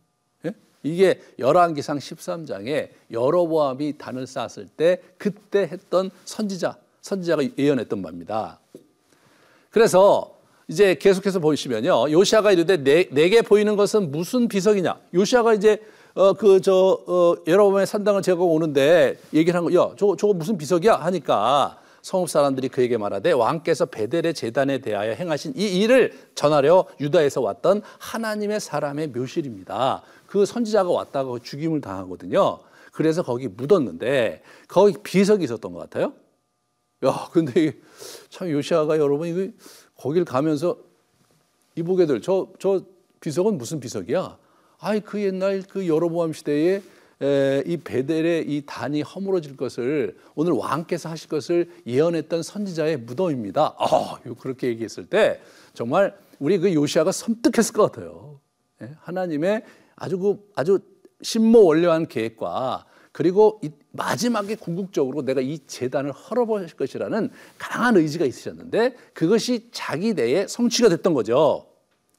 예? 0.46 0.54
이게 0.84 1.22
열왕기상 1.40 1.98
13장에 1.98 2.90
여로보암이 3.10 3.98
단을 3.98 4.28
쌓았을 4.28 4.68
때 4.68 5.02
그때 5.18 5.62
했던 5.62 6.12
선지자 6.26 6.78
선지자가 7.08 7.44
예언했던 7.58 8.02
바입니다. 8.02 8.60
그래서 9.70 10.36
이제 10.68 10.96
계속해서 10.96 11.40
보시면요. 11.40 12.10
요시아가 12.12 12.52
이르되 12.54 12.78
내, 12.78 13.08
내게 13.12 13.42
보이는 13.42 13.76
것은 13.76 14.12
무슨 14.12 14.48
비석이냐. 14.48 14.98
요시아가 15.14 15.54
이제 15.54 15.84
어 16.16 16.34
그 16.34 16.60
저 16.62 17.00
어, 17.08 17.36
여러분의 17.48 17.86
산당을 17.88 18.22
제거 18.22 18.44
오는데 18.46 19.18
얘기를 19.34 19.58
한 19.58 19.66
거, 19.66 19.74
야, 19.74 19.92
저거 19.98 20.16
저거 20.16 20.34
무슨 20.34 20.58
비석이야 20.58 20.96
하니까 20.96 21.80
성읍 22.04 22.30
사람들이 22.30 22.70
그에게 22.70 22.98
말하되 22.98 23.32
왕께서 23.32 23.86
베델의 23.88 24.34
재단에 24.36 24.78
대하여 24.78 25.14
행하신 25.14 25.54
이 25.56 25.80
일을 25.80 26.14
전하려 26.36 26.86
유다에서 27.02 27.42
왔던 27.42 27.82
하나님의 27.98 28.60
사람의 28.60 29.08
묘실입니다. 29.08 30.04
그 30.28 30.46
선지자가 30.46 30.90
왔다가 30.90 31.36
죽임을 31.42 31.82
당하거든요. 31.82 32.60
그래서 32.92 33.24
거기 33.24 33.48
묻었는데 33.48 34.44
거기 34.68 34.94
비석이 35.02 35.44
있었던 35.46 35.74
것 35.74 35.80
같아요. 35.80 36.14
야, 37.06 37.30
근데 37.32 37.74
참 38.30 38.50
요시아가 38.50 38.98
여러분 38.98 39.28
이거 39.28 39.52
거길 39.98 40.26
가면서 40.26 40.78
이보게들 41.76 42.22
저 42.22 42.54
저 42.60 42.82
비석은 43.24 43.58
무슨 43.58 43.80
비석이야? 43.80 44.38
아이 44.80 45.00
그 45.00 45.22
옛날 45.24 45.64
그 45.64 45.88
여로보암 45.88 46.34
시대에 46.34 46.82
에, 47.22 47.64
이 47.66 47.78
베델의 47.78 48.52
이 48.52 48.64
단이 48.66 49.02
허물어질 49.02 49.56
것을 49.56 50.18
오늘 50.36 50.52
왕께서 50.52 51.08
하실 51.08 51.30
것을 51.30 51.72
예언했던 51.88 52.44
선지자의 52.44 52.98
무덤입니다. 52.98 53.76
아, 53.80 54.20
그렇게 54.42 54.68
얘기했을 54.68 55.06
때 55.06 55.40
정말 55.74 56.14
우리 56.38 56.58
그 56.58 56.74
요시아가 56.74 57.14
섬뜩했을 57.14 57.74
것 57.74 57.94
같아요. 57.94 58.42
예? 58.82 58.92
하나님의 59.00 59.64
아주 59.96 60.20
그 60.20 60.38
아주 60.54 60.80
신모원료한 61.22 62.08
계획과 62.08 62.86
그리고 63.14 63.60
이 63.62 63.70
마지막에 63.92 64.56
궁극적으로 64.56 65.22
내가 65.22 65.40
이 65.40 65.60
재단을 65.68 66.12
헐어버릴 66.12 66.70
것이라는 66.70 67.30
강한 67.60 67.96
의지가 67.96 68.26
있으셨는데 68.26 68.96
그것이 69.14 69.70
자기 69.72 70.16
내에 70.16 70.48
성취가 70.48 70.90
됐던 70.90 71.14
거죠. 71.14 71.68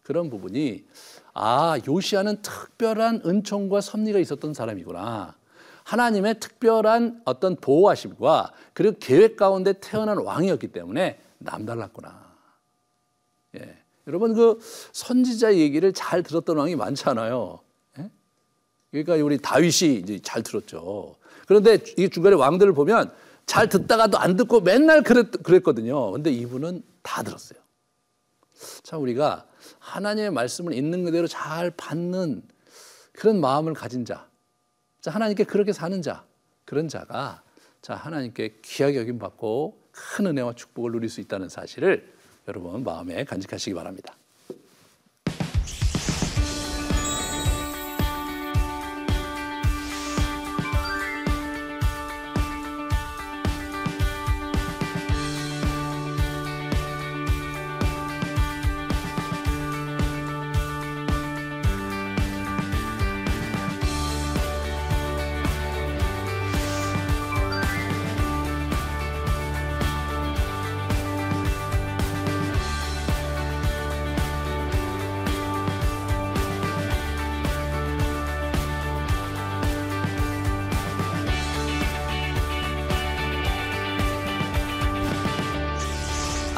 그런 0.02 0.30
부분이 0.30 0.84
아 1.32 1.76
요시아는 1.84 2.42
특별한 2.42 3.22
은총과 3.26 3.80
섭리가 3.80 4.20
있었던 4.20 4.54
사람이구나. 4.54 5.34
하나님의 5.82 6.38
특별한 6.38 7.22
어떤 7.24 7.56
보호하심과 7.56 8.52
그리고 8.72 8.96
계획 9.00 9.36
가운데 9.36 9.72
태어난 9.72 10.18
왕이었기 10.18 10.68
때문에 10.68 11.18
남달랐구나. 11.38 12.34
예. 13.56 13.78
여러분 14.06 14.32
그 14.32 14.60
선지자 14.92 15.56
얘기를 15.56 15.92
잘 15.92 16.22
들었던 16.22 16.56
왕이 16.56 16.76
많잖아요. 16.76 17.63
그러니까 18.94 19.16
우리 19.24 19.38
다윗이 19.38 19.96
이제 19.96 20.20
잘 20.22 20.44
들었죠. 20.44 21.16
그런데 21.48 21.78
이 21.98 22.08
중간에 22.08 22.36
왕들을 22.36 22.72
보면 22.74 23.12
잘 23.44 23.68
듣다가도 23.68 24.18
안 24.18 24.36
듣고 24.36 24.60
맨날 24.60 25.02
그랬, 25.02 25.32
그랬거든요. 25.42 26.12
근데 26.12 26.30
이분은 26.30 26.82
다 27.02 27.24
들었어요. 27.24 27.58
참 28.84 29.02
우리가 29.02 29.46
하나님의 29.80 30.30
말씀을 30.30 30.74
있는 30.74 31.04
그대로 31.04 31.26
잘 31.26 31.72
받는 31.72 32.42
그런 33.12 33.40
마음을 33.40 33.74
가진 33.74 34.04
자, 34.04 34.28
자 35.00 35.10
하나님께 35.10 35.42
그렇게 35.42 35.72
사는 35.72 36.00
자, 36.00 36.24
그런 36.64 36.86
자가 36.86 37.42
자 37.82 37.96
하나님께 37.96 38.60
귀하게 38.62 38.98
여김 38.98 39.18
받고 39.18 39.76
큰 39.90 40.26
은혜와 40.26 40.54
축복을 40.54 40.92
누릴 40.92 41.10
수 41.10 41.20
있다는 41.20 41.48
사실을 41.48 42.12
여러분 42.46 42.84
마음에 42.84 43.24
간직하시기 43.24 43.74
바랍니다. 43.74 44.14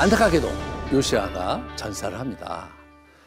안타깝게도 0.06 0.48
요시아가 0.92 1.60
전사를 1.74 2.16
합니다. 2.16 2.68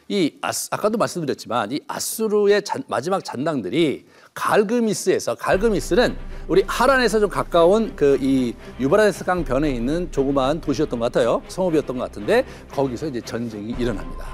이 0.08 0.32
아스, 0.40 0.68
아까도 0.72 0.96
말씀드렸지만 0.96 1.72
이 1.72 1.80
아수르의 1.86 2.62
잔, 2.62 2.82
마지막 2.88 3.22
잔당들이 3.22 4.06
갈그미스에서 4.32 5.34
갈그미스는 5.34 6.16
우리 6.48 6.64
하란에서 6.66 7.20
좀 7.20 7.28
가까운 7.28 7.94
그 7.94 8.16
이 8.22 8.54
유브라데스 8.80 9.26
강 9.26 9.44
변에 9.44 9.70
있는 9.72 10.10
조그마한 10.10 10.62
도시였던 10.62 10.98
것 10.98 11.12
같아요. 11.12 11.42
성읍이었던 11.48 11.98
것 11.98 12.04
같은데 12.04 12.46
거기서 12.70 13.08
이제 13.08 13.20
전쟁이 13.20 13.74
일어납니다. 13.78 14.24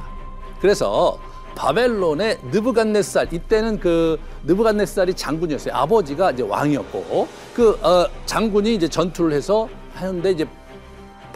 그래서 0.61 1.19
바벨론의 1.57 2.39
느부갓네살 2.53 3.35
이때는 3.35 3.81
그 3.81 4.21
느부갓네살이 4.45 5.15
장군이었어요. 5.15 5.75
아버지가 5.75 6.31
이제 6.31 6.45
왕이었고 6.45 7.27
그 7.55 7.71
어, 7.83 8.09
장군이 8.25 8.77
이제 8.77 8.87
전투를 8.87 9.33
해서 9.33 9.69
하는데 9.95 10.31
이제 10.31 10.47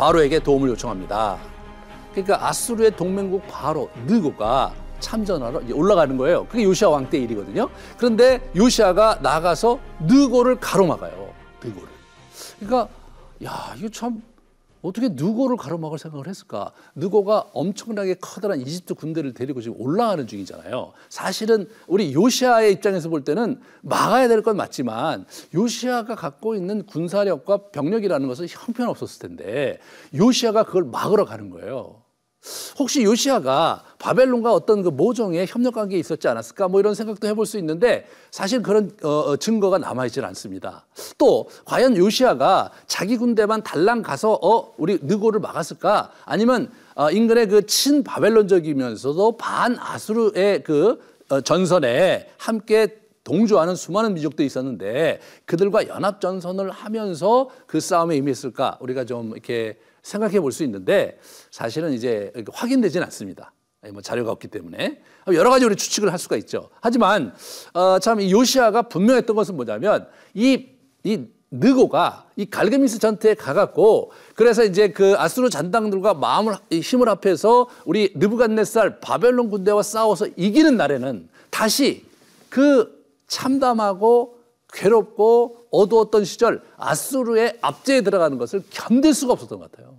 바로에게 0.01 0.39
도움을 0.39 0.71
요청합니다. 0.71 1.37
그러니까 2.13 2.49
아수르의 2.49 2.97
동맹국 2.97 3.47
바로 3.47 3.91
느고가 4.07 4.73
참전하러 4.99 5.61
올라가는 5.75 6.17
거예요. 6.17 6.47
그게 6.47 6.65
요시아 6.65 6.89
왕 6.89 7.11
때 7.11 7.19
일이거든요. 7.19 7.69
그런데 7.99 8.41
요시아가 8.57 9.19
나가서 9.21 9.79
느고를 10.01 10.59
가로막아요. 10.59 11.29
느고를. 11.63 11.89
그러니까 12.59 12.89
야 13.45 13.75
이거 13.77 13.91
참 13.91 14.23
어떻게 14.83 15.09
느고를 15.11 15.57
가로막을 15.57 15.99
생각을 15.99 16.27
했을까? 16.27 16.73
느고가 16.95 17.47
엄청나게 17.53 18.15
커다란 18.21 18.61
이집트 18.61 18.95
군대를 18.95 19.35
데리고 19.35 19.61
지금 19.61 19.81
올라가는 19.81 20.27
중이잖아요. 20.27 20.93
사실은 21.09 21.69
우리 21.87 22.15
요시아의 22.15 22.73
입장에서 22.73 23.09
볼 23.09 23.23
때는 23.25 23.61
막아야 23.83 24.27
될 24.29 24.41
건 24.41 24.57
맞지만 24.57 25.27
요시아가 25.55 26.15
갖고 26.15 26.55
있는 26.55 26.87
군사력과 26.87 27.69
병력이라는 27.73 28.27
것은 28.27 28.47
형편없었을 28.49 29.29
텐데 29.29 29.79
요시아가 30.15 30.65
그걸 30.65 30.85
막으러 30.85 31.27
가는 31.27 31.51
거예요. 31.51 32.00
혹시 32.79 33.03
요시아가 33.03 33.85
바벨론과 33.99 34.53
어떤 34.53 34.83
그 34.83 34.89
모종의 34.89 35.47
협력 35.47 35.75
관계에 35.75 35.99
있었지 35.99 36.27
않았을까? 36.29 36.69
뭐 36.69 36.81
이런 36.81 36.95
생각도 36.95 37.27
해볼 37.29 37.45
수 37.47 37.59
있는데 37.59 38.07
사실 38.31 38.63
그런 38.63 38.91
어, 39.03 39.09
어 39.09 39.37
증거가 39.37 39.79
남아 39.79 40.07
있질 40.07 40.25
않습니다. 40.25 40.87
또 41.19 41.49
과연 41.67 41.97
요시아가 41.97 42.71
자기 42.87 43.17
군대만 43.19 43.63
달랑 43.63 44.03
가서 44.03 44.39
어 44.43 44.73
우리 44.79 44.99
느고를 45.03 45.41
막았을까? 45.41 46.13
아니면 46.25 46.71
어, 46.95 47.11
인근의 47.11 47.49
그 47.49 47.63
친 47.71 48.03
바벨론적이면서도 48.03 49.37
반 49.37 49.77
아수르의 49.79 50.65
그 50.65 50.99
어, 51.29 51.41
전선에 51.41 52.29
함께 52.37 52.99
동조하는 53.23 53.77
수많은 53.77 54.15
민족도 54.15 54.43
있었는데 54.43 55.21
그들과 55.45 55.87
연합 55.89 56.21
전선을 56.21 56.71
하면서 56.71 57.49
그 57.67 57.79
싸움에 57.81 58.17
임했을까? 58.17 58.79
우리가 58.81 59.05
좀 59.05 59.33
이렇게 59.33 59.79
생각해 60.03 60.41
볼 60.41 60.53
수 60.53 60.65
있는데 60.65 61.19
사실은 61.51 61.93
이제 61.93 62.33
확인되지는 62.53 63.05
않습니다. 63.05 63.53
뭐 63.93 64.03
자료가 64.03 64.31
없기 64.33 64.49
때문에 64.49 65.01
여러 65.33 65.49
가지 65.51 65.65
우리 65.65 65.75
추측을 65.77 66.13
할 66.13 66.19
수가 66.19 66.37
있죠. 66.37 66.69
하지만 66.81 67.33
어, 67.73 67.99
참이 67.99 68.31
요시아가 68.31 68.83
분명했던 68.83 69.35
것은 69.37 69.57
뭐냐면 69.57 70.07
이 70.35 70.81
이 71.05 71.27
느고가 71.51 72.27
이 72.37 72.47
갈그미스 72.49 72.99
전투에 73.01 73.35
가갖고 73.35 74.13
그래서 74.35 74.65
이제 74.65 74.89
그 74.93 75.15
아수르 75.19 75.51
잔당들과 75.51 76.15
마음을 76.15 76.55
힘을 76.71 77.09
합해서 77.09 77.69
우리 77.85 78.13
느부갓네살 78.15 79.01
바벨론 79.01 79.51
군대와 79.51 79.83
싸워서 79.83 80.29
이기는 80.37 80.77
날에는 80.77 81.29
다시 81.51 82.05
그 82.49 83.05
참담하고 83.27 84.39
괴롭고 84.73 85.67
어두웠던 85.71 86.25
시절 86.25 86.63
아수르의 86.77 87.59
압제에 87.61 88.03
들어가는 88.03 88.39
것을 88.39 88.63
견딜 88.71 89.15
수가 89.15 89.33
없었던 89.33 89.59
것 89.59 89.71
같아요. 89.71 89.99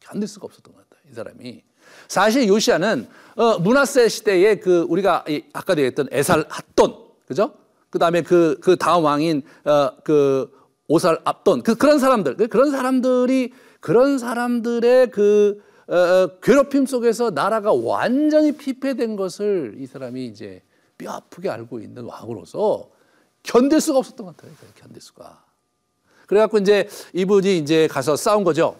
견딜 0.00 0.28
수가 0.28 0.46
없었던 0.46 0.74
것 0.74 0.88
같아요. 0.88 1.00
이 1.10 1.14
사람이. 1.14 1.62
사실 2.08 2.48
요시아는 2.48 3.08
어, 3.36 3.58
문하세 3.58 4.08
시대에 4.08 4.56
그 4.56 4.86
우리가 4.88 5.24
아까도 5.52 5.80
얘기했던 5.80 6.08
에살 6.10 6.44
핫돈 6.48 6.96
그죠? 7.26 7.54
그다음에 7.90 8.22
그, 8.22 8.58
그 8.60 8.76
다음 8.76 9.04
왕인 9.04 9.42
어, 9.64 9.90
그 10.04 10.50
오살 10.88 11.20
압돈 11.24 11.62
그 11.62 11.76
그런 11.76 11.98
사람들 12.00 12.36
그 12.36 12.48
그런 12.48 12.72
사람들이 12.72 13.52
그런 13.80 14.18
사람들의 14.18 15.10
그 15.10 15.62
어, 15.88 15.94
어, 15.94 16.30
괴롭힘 16.40 16.86
속에서 16.86 17.30
나라가 17.30 17.72
완전히 17.72 18.52
피폐된 18.52 19.16
것을 19.16 19.74
이 19.78 19.86
사람이 19.86 20.26
이제 20.26 20.62
뼈 20.98 21.12
아프게 21.12 21.48
알고 21.48 21.80
있는 21.80 22.04
왕으로서 22.04 22.90
견딜 23.42 23.80
수가 23.80 23.98
없었던 23.98 24.26
것 24.26 24.36
같아요. 24.36 24.52
견딜 24.76 25.00
수가. 25.00 25.42
그래갖고 26.26 26.58
이제 26.58 26.88
이분이 27.12 27.58
이제 27.58 27.88
가서 27.88 28.16
싸운 28.16 28.44
거죠. 28.44 28.76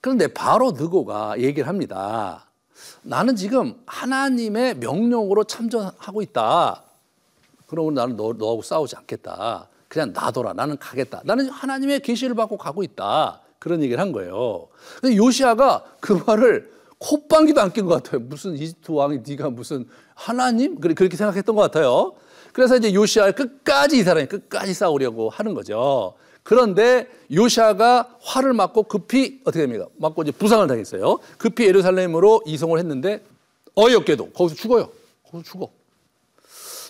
그런데 0.00 0.26
바로 0.28 0.72
느고가 0.72 1.40
얘기를 1.40 1.66
합니다. 1.66 2.46
나는 3.02 3.36
지금 3.36 3.80
하나님의 3.86 4.76
명령으로 4.76 5.44
참전하고 5.44 6.22
있다. 6.22 6.82
그러면 7.66 7.94
나는 7.94 8.16
너, 8.16 8.32
너하고 8.34 8.62
싸우지 8.62 8.96
않겠다. 8.96 9.68
그냥 9.88 10.12
놔둬라. 10.12 10.52
나는 10.52 10.76
가겠다. 10.78 11.22
나는 11.24 11.48
하나님의 11.48 12.00
계시를 12.00 12.34
받고 12.34 12.58
가고 12.58 12.82
있다. 12.82 13.40
그런 13.58 13.82
얘기를 13.82 14.00
한 14.00 14.12
거예요. 14.12 14.68
근데 15.00 15.16
요시아가 15.16 15.84
그 16.00 16.22
말을 16.26 16.72
콧방귀도 16.98 17.60
안 17.60 17.72
낀 17.72 17.86
것 17.86 18.02
같아요. 18.02 18.20
무슨 18.20 18.54
이집트 18.54 18.90
왕이 18.92 19.20
네가 19.26 19.50
무슨 19.50 19.88
하나님? 20.14 20.80
그렇게 20.80 21.16
생각했던 21.16 21.54
것 21.56 21.62
같아요. 21.62 22.12
그래서 22.52 22.76
이제 22.76 22.94
요시아 22.94 23.32
끝까지 23.32 23.98
이 23.98 24.02
사람이 24.02 24.26
끝까지 24.26 24.74
싸우려고 24.74 25.28
하는 25.28 25.54
거죠. 25.54 26.14
그런데 26.42 27.08
요시아가 27.32 28.16
화를 28.20 28.52
맞고 28.52 28.84
급히 28.84 29.40
어떻게 29.44 29.60
됩니까? 29.60 29.86
맞고 29.96 30.22
이제 30.22 30.32
부상을 30.32 30.66
당했어요. 30.66 31.18
급히 31.38 31.64
예루살렘으로 31.66 32.42
이송을 32.46 32.78
했는데 32.78 33.24
어이없게도 33.74 34.30
거기서 34.30 34.54
죽어요. 34.54 34.88
거기서 35.30 35.42
죽어. 35.50 35.70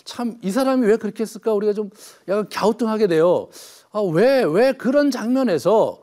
참 0.03 0.37
이 0.43 0.51
사람이 0.51 0.85
왜 0.85 0.97
그렇게 0.97 1.23
했을까? 1.23 1.53
우리가 1.53 1.73
좀 1.73 1.89
약간 2.27 2.47
갸우뚱하게 2.49 3.07
돼요. 3.07 3.47
아, 3.91 4.01
왜, 4.01 4.43
왜 4.43 4.73
그런 4.73 5.09
장면에서 5.09 5.99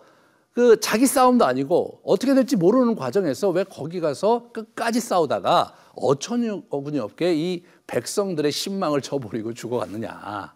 그 0.54 0.80
자기 0.80 1.06
싸움도 1.06 1.44
아니고 1.44 2.00
어떻게 2.04 2.34
될지 2.34 2.56
모르는 2.56 2.96
과정에서 2.96 3.50
왜 3.50 3.64
거기 3.64 4.00
가서 4.00 4.48
끝까지 4.52 4.98
싸우다가 5.00 5.74
어분이 5.94 6.98
없게 6.98 7.34
이 7.34 7.64
백성들의 7.86 8.50
신망을 8.50 9.00
저버리고 9.02 9.54
죽어갔느냐. 9.54 10.54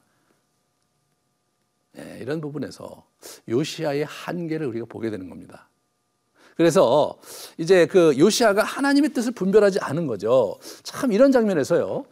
네, 1.93 2.19
이런 2.21 2.41
부분에서 2.41 3.07
요시아의 3.49 4.05
한계를 4.05 4.67
우리가 4.67 4.87
보게 4.87 5.11
되는 5.11 5.29
겁니다. 5.29 5.69
그래서 6.57 7.19
이제 7.59 7.87
그 7.87 8.17
요시아가 8.19 8.63
하나님의 8.63 9.13
뜻을 9.13 9.33
분별하지 9.33 9.81
않은 9.81 10.07
거죠. 10.07 10.59
참 10.83 11.13
이런 11.13 11.33
장면에서요. 11.33 12.07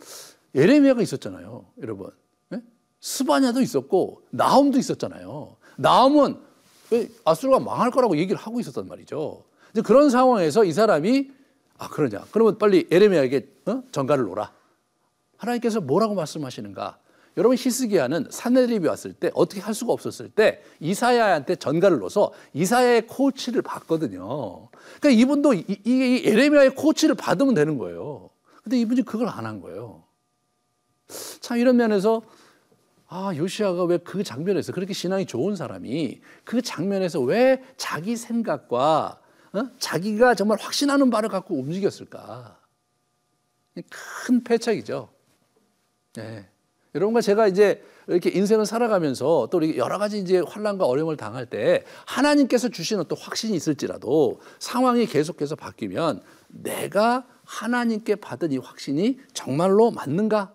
예레미야가 0.55 1.01
있었잖아요, 1.03 1.67
여러분. 1.83 2.11
네? 2.51 2.63
스바냐도 3.01 3.61
있었고 3.61 4.23
나움도 4.31 4.79
있었잖아요. 4.79 5.57
나움은 5.77 6.39
아수르가 7.25 7.59
망할 7.59 7.91
거라고 7.91 8.19
얘기를 8.19 8.39
하고 8.39 8.61
있었단 8.61 8.87
말이죠. 8.87 9.45
이제 9.73 9.83
그런 9.83 10.11
상황에서 10.11 10.65
이 10.65 10.73
사람이 10.73 11.31
아 11.79 11.89
그러냐? 11.89 12.25
그러면 12.33 12.59
빨리 12.59 12.87
에레미야에게 12.91 13.49
어? 13.67 13.83
전가를 13.91 14.25
놓라. 14.25 14.53
하나님께서 15.37 15.81
뭐라고 15.81 16.15
말씀하시는가? 16.15 16.99
여러분 17.37 17.57
히스기야는 17.59 18.29
사내립이 18.31 18.87
왔을 18.87 19.13
때 19.13 19.31
어떻게 19.35 19.61
할 19.61 19.75
수가 19.75 19.93
없었을 19.93 20.31
때 20.31 20.63
이사야한테 20.79 21.57
전가를 21.57 21.99
넣어서 21.99 22.33
이사야의 22.53 23.09
코치를 23.09 23.61
받거든요. 23.63 24.69
그러니까 25.01 25.11
이분도 25.11 25.55
이, 25.55 25.65
이, 25.69 25.81
이 25.85 26.23
에레미야의 26.29 26.77
코치를 26.77 27.17
받으면 27.17 27.55
되는 27.55 27.77
거예요. 27.77 28.31
근데 28.63 28.79
이분이 28.79 29.03
그걸 29.03 29.29
안 29.29 29.45
한 29.47 29.61
거예요. 29.61 30.05
참 31.41 31.59
이런 31.59 31.77
면에서 31.77 32.23
아, 33.09 33.33
요시아가 33.37 33.85
왜 33.85 33.99
그 33.99 34.23
장면에서 34.23 34.73
그렇게 34.73 34.93
신앙이 34.95 35.27
좋은 35.27 35.57
사람이 35.57 36.21
그 36.45 36.63
장면에서 36.63 37.21
왜 37.21 37.63
자기 37.77 38.17
생각과 38.17 39.21
어? 39.55 39.71
자기가 39.79 40.35
정말 40.35 40.59
확신하는 40.61 41.11
바를 41.11 41.29
갖고 41.29 41.55
움직였을까? 41.55 42.59
큰 43.88 44.43
패착이죠. 44.43 45.09
네. 46.14 46.49
여러분과 46.95 47.21
제가 47.21 47.47
이제 47.49 47.83
이렇게 48.07 48.31
인생을 48.31 48.67
살아가면서 48.67 49.49
또 49.51 49.77
여러 49.77 49.99
가지 49.99 50.19
이제 50.19 50.40
환란과 50.40 50.85
어려움을 50.85 51.17
당할 51.17 51.47
때 51.47 51.85
하나님께서 52.07 52.69
주신 52.69 53.01
어떤 53.01 53.19
확신이 53.19 53.57
있을지라도 53.57 54.40
상황이 54.59 55.07
계속해서 55.07 55.57
바뀌면 55.57 56.23
내가 56.49 57.27
하나님께 57.45 58.17
받은 58.17 58.53
이 58.53 58.59
확신이 58.59 59.19
정말로 59.33 59.90
맞는가? 59.90 60.55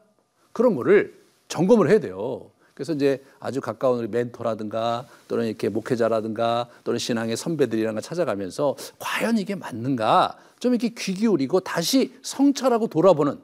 그런 0.51 0.75
거를 0.75 1.19
점검을 1.47 1.89
해야 1.89 1.99
돼요. 1.99 2.51
그래서 2.79 2.93
이제 2.93 3.21
아주 3.41 3.59
가까운 3.59 3.99
우리 3.99 4.07
멘토라든가 4.07 5.05
또는 5.27 5.47
이렇게 5.47 5.67
목회자라든가 5.67 6.69
또는 6.85 6.97
신앙의 6.97 7.35
선배들이랑 7.35 7.99
찾아가면서 7.99 8.77
과연 8.99 9.37
이게 9.37 9.53
맞는가 9.53 10.37
좀 10.61 10.73
이렇게 10.73 10.87
귀 10.97 11.13
기울이고 11.13 11.59
다시 11.59 12.13
성찰하고 12.21 12.87
돌아보는 12.87 13.37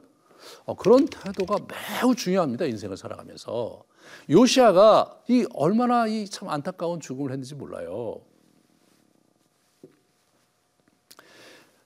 어, 0.64 0.74
그런 0.74 1.04
태도가 1.04 1.58
매우 1.68 2.14
중요합니다. 2.14 2.64
인생을 2.64 2.96
살아가면서 2.96 3.84
요시아가 4.30 5.20
이 5.28 5.46
얼마나 5.52 6.06
이 6.06 6.24
참 6.30 6.48
안타까운 6.48 6.98
죽음을 7.00 7.30
했는지 7.30 7.54
몰라요. 7.54 8.22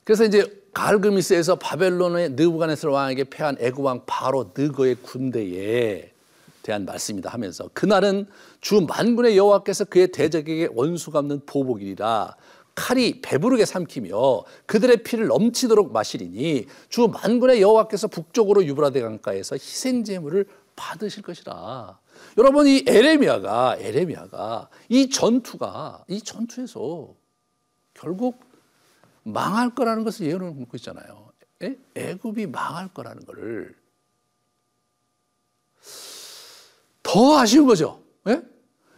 그래서 0.05 0.23
이제 0.25 0.63
갈그미스에서 0.73 1.57
바벨론의 1.57 2.31
느부갓네살 2.31 2.91
왕에게 2.93 3.25
패한 3.25 3.57
애굽 3.59 3.85
왕 3.85 4.05
바로 4.07 4.53
느거의 4.57 4.95
군대에 5.03 6.13
대한 6.71 6.85
말씀이다 6.85 7.31
하면서 7.31 7.69
그날은 7.75 8.27
주 8.61 8.81
만군의 8.81 9.37
여호와께서 9.37 9.87
그의 9.87 10.13
대적에게 10.13 10.69
원수 10.73 11.11
갚는 11.11 11.45
보복이라 11.45 12.37
칼이 12.77 13.21
배부르게 13.21 13.65
삼키며 13.65 14.45
그들의 14.67 15.03
피를 15.03 15.27
넘치도록 15.27 15.93
마시리니 15.93 16.67
주 16.89 17.09
만군의 17.09 17.61
여호와께서 17.61 18.07
북쪽으로 18.07 18.65
유브라데 18.65 19.01
강가에서 19.01 19.57
희생 19.57 20.05
제물을 20.05 20.47
받으실 20.77 21.23
것이라. 21.25 21.99
여러분 22.39 22.67
이 22.69 22.85
에레미야가 22.87 23.77
에레미야가 23.81 24.69
이 24.89 25.11
전투가 25.11 26.05
이 26.09 26.23
전투에서 26.23 27.13
결국 27.95 28.41
망할 29.25 29.75
거라는 29.75 30.05
것을 30.05 30.27
예언을 30.27 30.53
묻고 30.53 30.77
있잖아요. 30.77 31.31
애, 31.65 31.77
애굽이 31.97 32.47
망할 32.47 32.89
거라는 32.95 33.25
것을 33.27 33.75
더 37.13 37.39
아쉬운 37.39 37.67
거죠. 37.67 38.01
예? 38.29 38.41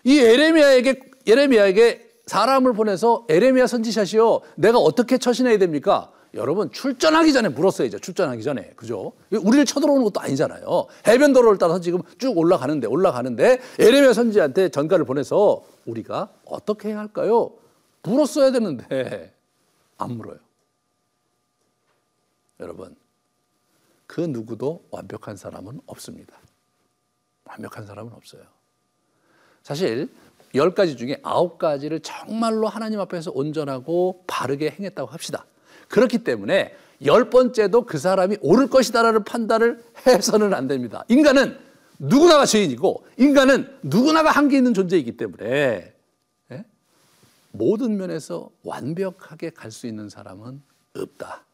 이 0.05 0.18
에레미야에게 0.18 1.01
에레미야에게 1.27 2.11
사람을 2.27 2.75
보내서 2.75 3.27
에레미야 3.29 3.66
선지자시여 3.66 4.42
내가 4.57 4.79
어떻게 4.79 5.16
처신해야 5.16 5.59
됩니까? 5.59 6.12
여러분 6.35 6.70
출전하기 6.70 7.33
전에 7.33 7.48
물었어야죠. 7.51 7.98
출전하기 7.98 8.42
전에 8.42 8.72
그죠? 8.77 9.12
우리를 9.31 9.64
쳐들어오는 9.64 10.03
것도 10.05 10.20
아니잖아요. 10.20 10.87
해변 11.07 11.33
도로를 11.33 11.59
따라서 11.59 11.81
지금 11.81 12.01
쭉 12.18 12.37
올라가는데 12.37 12.87
올라가는데 12.87 13.59
에레미야 13.79 14.12
선지한테 14.12 14.68
전가를 14.70 15.05
보내서 15.05 15.62
우리가 15.87 16.31
어떻게 16.44 16.88
해야 16.88 16.98
할까요? 16.98 17.53
물었어야 18.03 18.51
되는데 18.51 19.35
안 19.98 20.12
물어요. 20.12 20.38
여러분 22.61 22.94
그 24.07 24.20
누구도 24.20 24.85
완벽한 24.90 25.37
사람은 25.37 25.81
없습니다. 25.87 26.42
완벽한 27.53 27.87
사람은 27.87 28.12
없어요. 28.12 28.43
사실 29.62 30.09
열 30.55 30.75
가지 30.75 30.97
중에 30.97 31.19
아홉 31.23 31.59
가지를 31.59 32.01
정말로 32.01 32.69
하나님 32.69 33.01
앞에서 33.01 33.31
온전하고 33.33 34.25
바르게 34.27 34.71
행했다고 34.71 35.11
합시다. 35.11 35.47
그렇기 35.88 36.25
때문에 36.25 36.75
열 37.05 37.31
번째도 37.31 37.85
그 37.85 37.99
사람이 37.99 38.38
옳을 38.41 38.69
것이다라는 38.69 39.25
판단을 39.25 39.83
해서는 40.07 40.55
안 40.55 40.69
됩니다. 40.69 41.05
인간은 41.09 41.59
누구나가 41.99 42.47
죄인이고 42.47 43.07
인간은 43.19 43.79
누구나가 43.83 44.31
한계 44.31 44.57
있는 44.57 44.75
존재이기 44.75 45.17
때문에 45.17 45.95
예? 46.51 46.65
모든 47.53 47.97
면에서 47.97 48.51
완벽하게 48.62 49.51
갈 49.51 49.71
수 49.71 49.87
있는 49.87 50.09
사람은 50.09 50.62
없다. 50.97 51.45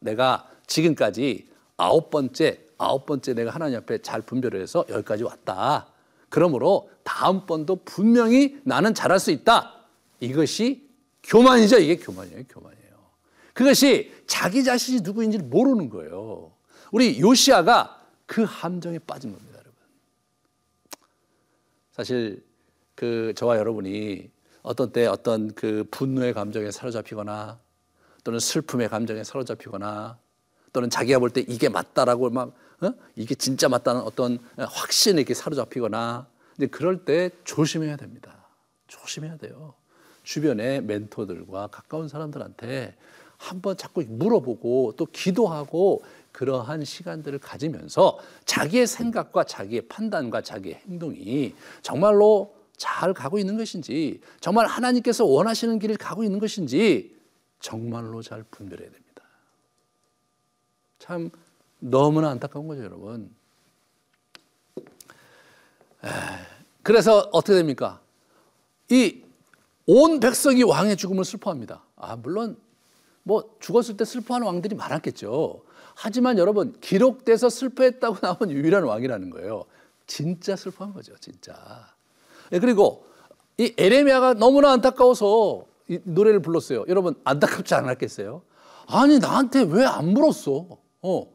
내가 0.00 0.48
지금까지 0.66 1.48
아홉 1.78 2.10
번째 2.10 2.60
아홉 2.76 3.06
번째 3.06 3.34
내가 3.34 3.50
하나님 3.50 3.78
앞에 3.78 3.98
잘 3.98 4.20
분별을 4.20 4.60
해서 4.60 4.84
여기까지 4.88 5.24
왔다. 5.24 5.88
그러므로 6.28 6.90
다음번도 7.04 7.76
분명히 7.84 8.60
나는 8.64 8.94
잘할 8.94 9.18
수 9.18 9.30
있다. 9.30 9.86
이것이 10.20 10.88
교만이죠. 11.22 11.78
이게 11.78 11.96
교만이에요. 11.96 12.44
교만이에요. 12.48 12.88
그것이 13.54 14.12
자기 14.26 14.62
자신이 14.62 15.00
누구인지 15.00 15.38
모르는 15.38 15.88
거예요. 15.88 16.52
우리 16.92 17.20
요시아가 17.20 18.06
그 18.26 18.44
함정에 18.44 18.98
빠진 18.98 19.32
겁니다, 19.32 19.58
여러분. 19.58 19.74
사실 21.92 22.44
그 22.94 23.32
저와 23.36 23.58
여러분이 23.58 24.30
어떤 24.62 24.92
때 24.92 25.06
어떤 25.06 25.54
그 25.54 25.84
분노의 25.90 26.34
감정에 26.34 26.70
사로잡히거나 26.70 27.58
또는 28.22 28.38
슬픔의 28.38 28.88
감정에 28.88 29.24
사로잡히거나 29.24 30.18
또는 30.78 30.90
자기가 30.90 31.18
볼 31.18 31.30
때 31.30 31.44
이게 31.48 31.68
맞다라고 31.68 32.30
막 32.30 32.54
어? 32.82 32.92
이게 33.16 33.34
진짜 33.34 33.68
맞다는 33.68 34.02
어떤 34.02 34.38
확신에 34.56 35.20
이렇게 35.20 35.34
사로잡히거나 35.34 36.28
근데 36.54 36.68
그럴 36.68 37.04
때 37.04 37.30
조심해야 37.42 37.96
됩니다. 37.96 38.46
조심해야 38.86 39.38
돼요. 39.38 39.74
주변의 40.22 40.84
멘토들과 40.84 41.66
가까운 41.66 42.06
사람들한테 42.06 42.94
한번 43.38 43.76
자꾸 43.76 44.04
물어보고 44.06 44.94
또 44.96 45.06
기도하고 45.06 46.02
그러한 46.30 46.84
시간들을 46.84 47.40
가지면서 47.40 48.20
자기의 48.44 48.86
생각과 48.86 49.42
자기의 49.44 49.88
판단과 49.88 50.42
자기의 50.42 50.76
행동이 50.86 51.54
정말로 51.82 52.54
잘 52.76 53.12
가고 53.12 53.40
있는 53.40 53.56
것인지 53.56 54.20
정말 54.40 54.66
하나님께서 54.68 55.24
원하시는 55.24 55.80
길을 55.80 55.96
가고 55.96 56.22
있는 56.22 56.38
것인지 56.38 57.16
정말로 57.58 58.22
잘 58.22 58.44
분별해야 58.44 58.88
됩니다. 58.88 59.07
참 60.98 61.30
너무나 61.78 62.30
안타까운 62.30 62.66
거죠, 62.68 62.82
여러분. 62.84 63.34
그래서 66.82 67.28
어떻게 67.32 67.54
됩니까? 67.54 68.00
이 68.90 69.22
온 69.90 70.20
백성이 70.20 70.64
왕의 70.64 70.98
죽음을 70.98 71.24
슬퍼합니다. 71.24 71.82
아, 71.96 72.14
물론 72.16 72.58
뭐 73.22 73.56
죽었을 73.58 73.96
때 73.96 74.04
슬퍼하는 74.04 74.46
왕들이 74.46 74.76
많았겠죠. 74.76 75.62
하지만 75.94 76.36
여러분 76.36 76.78
기록돼서 76.82 77.48
슬퍼했다고 77.48 78.16
나온 78.20 78.50
유일한 78.50 78.84
왕이라는 78.84 79.30
거예요. 79.30 79.64
진짜 80.06 80.56
슬퍼한 80.56 80.92
거죠, 80.92 81.14
진짜. 81.20 81.54
예, 82.52 82.58
그리고 82.58 83.06
이 83.56 83.72
에레미야가 83.78 84.34
너무나 84.34 84.72
안타까워서 84.72 85.64
이 85.88 85.98
노래를 86.04 86.40
불렀어요. 86.42 86.84
여러분 86.88 87.14
안타깝지 87.24 87.74
않았겠어요? 87.74 88.42
아니 88.88 89.18
나한테 89.18 89.62
왜 89.62 89.84
안 89.86 90.08
물었어? 90.08 90.66
어, 91.02 91.26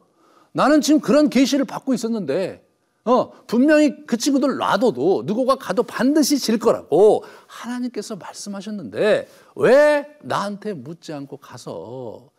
나는 0.52 0.80
지금 0.80 1.00
그런 1.00 1.28
계시를 1.28 1.64
받고 1.64 1.94
있었는데 1.94 2.64
어, 3.04 3.30
분명히 3.46 4.06
그 4.06 4.16
친구들 4.16 4.56
놔둬도 4.56 5.24
누구가 5.26 5.56
가도 5.56 5.82
반드시 5.82 6.38
질 6.38 6.58
거라고 6.58 7.24
하나님께서 7.46 8.16
말씀하셨는데 8.16 9.28
왜 9.56 10.18
나한테 10.22 10.72
묻지 10.72 11.12
않고 11.12 11.36
가서 11.36 12.30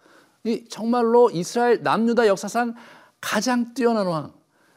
이 0.43 0.65
정말로 0.67 1.29
이스라엘 1.29 1.83
남유다 1.83 2.27
역사상 2.27 2.75
가장 3.21 3.73
뛰어난 3.73 4.07
왕 4.07 4.33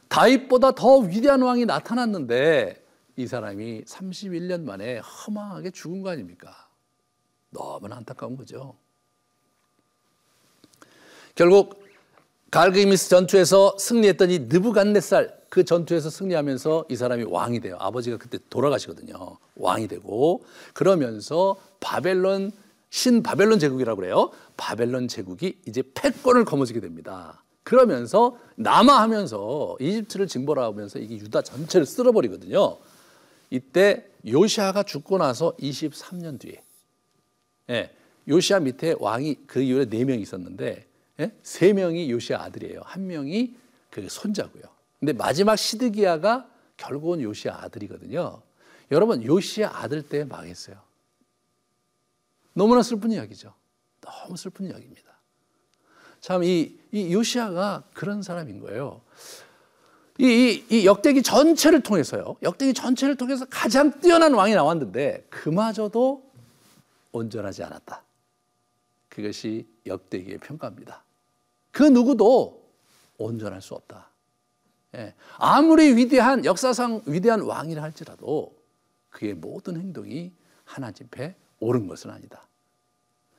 다윗보다 0.09 0.71
더 0.71 0.97
위대한 0.97 1.41
왕이 1.41 1.65
나타났는데 1.65 2.83
이 3.15 3.27
사람이 3.27 3.83
31년 3.83 4.63
만에 4.63 4.99
허망하게 4.99 5.71
죽은 5.71 6.01
거 6.01 6.09
아닙니까? 6.09 6.69
너무나 7.49 7.97
안타까운 7.97 8.37
거죠. 8.37 8.75
결국 11.35 11.88
갈그미스 12.51 13.09
전투에서 13.09 13.77
승리했던 13.77 14.31
이 14.31 14.39
느부갓네살 14.39 15.37
그 15.49 15.63
전투에서 15.63 16.09
승리하면서 16.09 16.85
이 16.89 16.95
사람이 16.95 17.25
왕이 17.27 17.59
돼요. 17.59 17.77
아버지가 17.79 18.17
그때 18.17 18.39
돌아가시거든요. 18.49 19.37
왕이 19.55 19.87
되고 19.87 20.43
그러면서 20.73 21.57
바벨론 21.79 22.51
신 22.89 23.21
바벨론 23.21 23.59
제국이라고 23.59 24.01
그래요. 24.01 24.31
바벨론 24.57 25.07
제국이 25.07 25.57
이제 25.67 25.83
패권을 25.93 26.45
거머쥐게 26.45 26.79
됩니다. 26.79 27.43
그러면서 27.61 28.35
남하하면서 28.55 29.77
이집트를 29.79 30.27
징벌하면서 30.27 30.99
이게 30.99 31.17
유다 31.17 31.43
전체를 31.43 31.85
쓸어버리거든요. 31.85 32.77
이때 33.51 34.07
요시아가 34.27 34.83
죽고 34.83 35.19
나서 35.19 35.55
23년 35.57 36.39
뒤에 36.39 36.63
예, 37.69 37.91
요시아 38.27 38.59
밑에 38.59 38.95
왕이 38.99 39.37
그 39.45 39.61
이후에 39.61 39.85
네 39.85 40.03
명이 40.03 40.23
있었는데 40.23 40.88
예? 41.19 41.31
세 41.43 41.73
명이 41.73 42.09
요시아 42.11 42.41
아들이에요. 42.43 42.81
한 42.83 43.07
명이 43.07 43.55
그 43.89 44.07
손자고요. 44.07 44.63
근데 44.99 45.13
마지막 45.13 45.55
시드기야가 45.55 46.49
결국은 46.77 47.21
요시의 47.21 47.53
아들이거든요. 47.53 48.41
여러분 48.91 49.23
요시의 49.23 49.67
아들 49.67 50.01
때 50.01 50.23
망했어요. 50.23 50.77
너무나 52.53 52.81
슬픈 52.81 53.11
이야기죠. 53.11 53.53
너무 54.01 54.37
슬픈 54.37 54.67
이야기입니다. 54.67 55.09
참, 56.19 56.43
이, 56.43 56.77
이 56.91 57.13
요시아가 57.13 57.83
그런 57.93 58.21
사람인 58.21 58.59
거예요. 58.59 59.01
이, 60.17 60.25
이, 60.25 60.65
이, 60.69 60.85
역대기 60.85 61.23
전체를 61.23 61.81
통해서요. 61.81 62.35
역대기 62.43 62.73
전체를 62.73 63.15
통해서 63.15 63.45
가장 63.49 64.01
뛰어난 64.01 64.33
왕이 64.33 64.53
나왔는데 64.53 65.27
그마저도 65.29 66.29
온전하지 67.13 67.63
않았다. 67.63 68.03
그것이 69.07 69.65
역대기의 69.85 70.39
평가입니다. 70.39 71.03
그 71.71 71.83
누구도 71.83 72.67
온전할 73.17 73.61
수 73.61 73.75
없다. 73.75 74.09
예. 74.95 75.13
아무리 75.37 75.95
위대한 75.95 76.45
역사상 76.45 77.03
위대한 77.05 77.41
왕이라 77.41 77.81
할지라도 77.81 78.55
그의 79.09 79.33
모든 79.33 79.77
행동이 79.77 80.31
하나님 80.65 81.05
앞에 81.05 81.35
옳은 81.59 81.87
것은 81.87 82.09
아니다. 82.09 82.47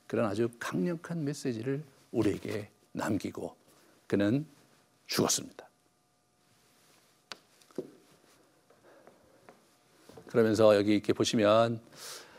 그런 0.07 0.27
아주 0.27 0.49
강력한 0.59 1.25
메시지를 1.25 1.85
우리에게 2.12 2.71
남기고 2.93 3.55
그는 4.07 4.47
죽었습니다. 5.07 5.69
그러면서 10.27 10.77
여기 10.77 10.95
이렇게 10.95 11.12
보시면 11.12 11.81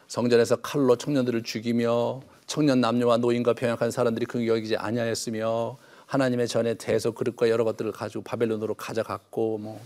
성전에서 0.07 0.57
칼로 0.57 0.97
청년들을 0.97 1.43
죽이며 1.43 2.21
청년 2.51 2.81
남녀와 2.81 3.15
노인과 3.15 3.53
병약한 3.53 3.91
사람들이 3.91 4.25
그 4.25 4.45
여기지 4.45 4.75
아니하였으며 4.75 5.77
하나님의 6.05 6.49
전에 6.49 6.73
대소 6.73 7.13
그릇과 7.13 7.49
여러 7.49 7.63
것들을 7.63 7.93
가지고 7.93 8.25
바벨론으로 8.25 8.73
가져갔고 8.73 9.57
뭐 9.57 9.81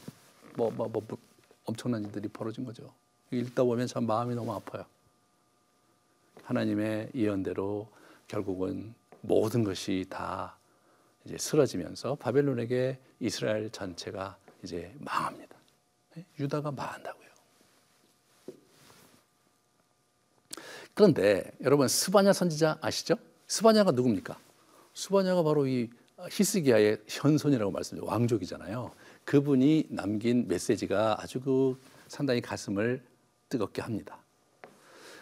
뭐, 0.55 0.71
뭐, 0.71 0.87
뭐, 0.87 1.03
뭐 1.07 1.17
엄청난 1.65 2.03
일들이 2.03 2.27
벌어진 2.27 2.65
거죠. 2.65 2.91
읽다 3.29 3.63
보면 3.63 3.85
참 3.85 4.07
마음이 4.07 4.33
너무 4.33 4.51
아파요. 4.51 4.83
하나님의 6.43 7.11
예언대로 7.13 7.87
결국은 8.27 8.95
모든 9.21 9.63
것이 9.63 10.07
다 10.09 10.57
이제 11.23 11.37
쓰러지면서 11.37 12.15
바벨론에게 12.15 12.97
이스라엘 13.19 13.69
전체가 13.69 14.37
이제 14.63 14.91
망합니다. 14.97 15.55
예? 16.17 16.25
유다가 16.39 16.71
망한다고요. 16.71 17.29
그런데 20.95 21.51
여러분 21.61 21.87
스바냐 21.87 22.33
선지자 22.33 22.79
아시죠? 22.81 23.15
스바냐가 23.47 23.91
누굽니까? 23.91 24.37
스바냐가 24.93 25.43
바로 25.43 25.67
이 25.67 25.89
히스기야의 26.31 27.01
현손이라고 27.07 27.69
말씀드려 27.69 28.07
왕족이잖아요. 28.07 28.91
그분이 29.25 29.87
남긴 29.89 30.47
메시지가 30.47 31.17
아주 31.19 31.41
그 31.41 31.77
상당히 32.07 32.39
가슴을 32.39 33.03
뜨겁게 33.49 33.81
합니다. 33.81 34.17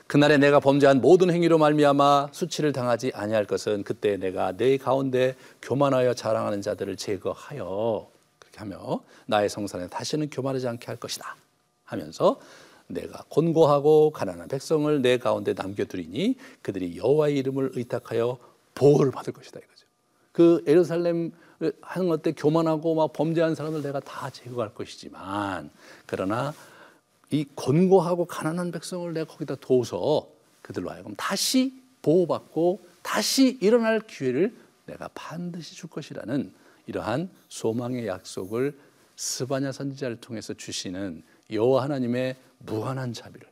그날에 0.05 0.37
내가 0.37 0.59
범죄한 0.59 1.01
모든 1.01 1.31
행위로 1.31 1.57
말미암아 1.57 2.29
수치를 2.33 2.71
당하지 2.71 3.11
아니할 3.15 3.45
것은 3.45 3.83
그때 3.83 4.17
내가 4.17 4.51
내 4.51 4.77
가운데 4.77 5.35
교만하여 5.63 6.13
자랑하는 6.13 6.61
자들을 6.61 6.97
제거하여 6.97 8.11
그렇게 8.37 8.59
하며 8.59 9.01
나의 9.25 9.49
성산에 9.49 9.87
다시는 9.87 10.29
교만하지 10.29 10.67
않게 10.67 10.85
할 10.85 10.97
것이다 10.97 11.35
하면서 11.85 12.39
내가 12.87 13.23
곤고하고 13.29 14.11
가난한 14.11 14.47
백성을 14.47 15.01
내 15.01 15.17
가운데 15.17 15.53
남겨두리니 15.53 16.37
그들이 16.61 16.97
여호와의 16.97 17.37
이름을 17.37 17.71
의탁하여 17.73 18.37
보호를 18.75 19.11
받을 19.11 19.33
것이다 19.33 19.59
이거죠. 19.59 19.87
그 20.31 20.63
예루살렘 20.67 21.31
하는 21.81 22.09
것 22.09 22.21
때 22.21 22.33
교만하고 22.33 22.95
막 22.95 23.13
범죄한 23.13 23.55
사람을 23.55 23.81
내가 23.81 23.99
다 23.99 24.29
제거할 24.29 24.73
것이지만 24.73 25.69
그러나 26.05 26.53
이 27.31 27.45
곤고하고 27.55 28.25
가난한 28.25 28.71
백성을 28.71 29.11
내가 29.13 29.31
거기다 29.31 29.55
둬서 29.55 30.27
그들로 30.61 30.91
하여금 30.91 31.15
다시 31.15 31.81
보호받고 32.01 32.81
다시 33.01 33.57
일어날 33.61 33.99
기회를 34.01 34.53
내가 34.85 35.09
반드시 35.13 35.75
줄 35.75 35.89
것이라는 35.89 36.51
이러한 36.87 37.29
소망의 37.47 38.07
약속을 38.07 38.77
스바냐 39.15 39.71
선지자를 39.71 40.17
통해서 40.17 40.53
주시는 40.53 41.23
여호와 41.51 41.83
하나님의 41.83 42.35
무한한 42.65 43.13
자비를 43.13 43.47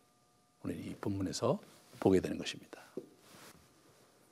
오늘 0.64 0.78
이 0.78 0.96
본문에서 0.96 1.60
보게 2.00 2.20
되는 2.20 2.38
것입니다. 2.38 2.82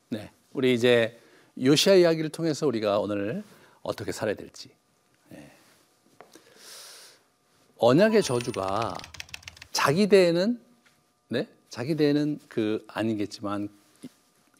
네, 0.10 0.32
우리 0.54 0.74
이제 0.74 1.20
요시아 1.62 1.96
이야기를 1.96 2.30
통해서 2.30 2.65
우리가 2.68 3.00
오늘 3.00 3.44
어떻게 3.82 4.12
살아야 4.12 4.36
될지. 4.36 4.70
네. 5.30 5.52
언약의 7.78 8.24
저주가 8.24 8.96
자기 9.72 10.08
대에는 10.08 10.60
네? 11.30 11.48
자기 11.70 11.96
대에는 11.96 12.39
그 12.48 12.86
아니겠지만 12.88 13.70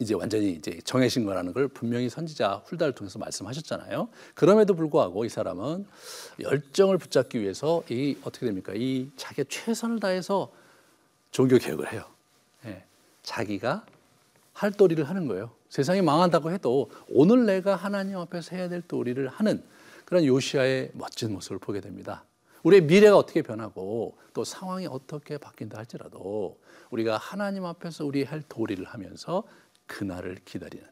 이제 0.00 0.14
완전히 0.14 0.52
이제 0.52 0.80
정해진 0.84 1.26
거라는 1.26 1.52
걸 1.52 1.68
분명히 1.68 2.08
선지자 2.08 2.62
훌다를 2.64 2.94
통해서 2.94 3.18
말씀하셨잖아요. 3.18 4.08
그럼에도 4.34 4.74
불구하고 4.74 5.26
이 5.26 5.28
사람은 5.28 5.86
열정을 6.40 6.96
붙잡기 6.96 7.38
위해서 7.38 7.82
이 7.90 8.16
어떻게 8.24 8.46
됩니까? 8.46 8.72
이 8.74 9.10
자기 9.16 9.44
최선을 9.44 10.00
다해서 10.00 10.50
종교 11.30 11.58
개혁을 11.58 11.92
해요. 11.92 12.04
네. 12.64 12.82
자기가 13.22 13.84
할 14.54 14.72
도리를 14.72 15.06
하는 15.06 15.28
거예요. 15.28 15.50
세상이 15.68 16.00
망한다고 16.00 16.50
해도 16.50 16.90
오늘 17.10 17.44
내가 17.44 17.76
하나님 17.76 18.16
앞에서 18.16 18.56
해야 18.56 18.70
될 18.70 18.80
도리를 18.80 19.28
하는 19.28 19.62
그런 20.06 20.24
요시아의 20.24 20.92
멋진 20.94 21.32
모습을 21.34 21.58
보게 21.58 21.80
됩니다. 21.82 22.24
우리의 22.62 22.82
미래가 22.82 23.16
어떻게 23.16 23.42
변하고 23.42 24.16
또 24.32 24.44
상황이 24.44 24.86
어떻게 24.86 25.38
바뀐다 25.38 25.78
할지라도 25.78 26.58
우리가 26.90 27.16
하나님 27.16 27.64
앞에서 27.64 28.04
우리 28.04 28.24
할 28.24 28.42
도리를 28.42 28.84
하면서 28.84 29.44
그날을 29.90 30.38
기다리는 30.44 30.86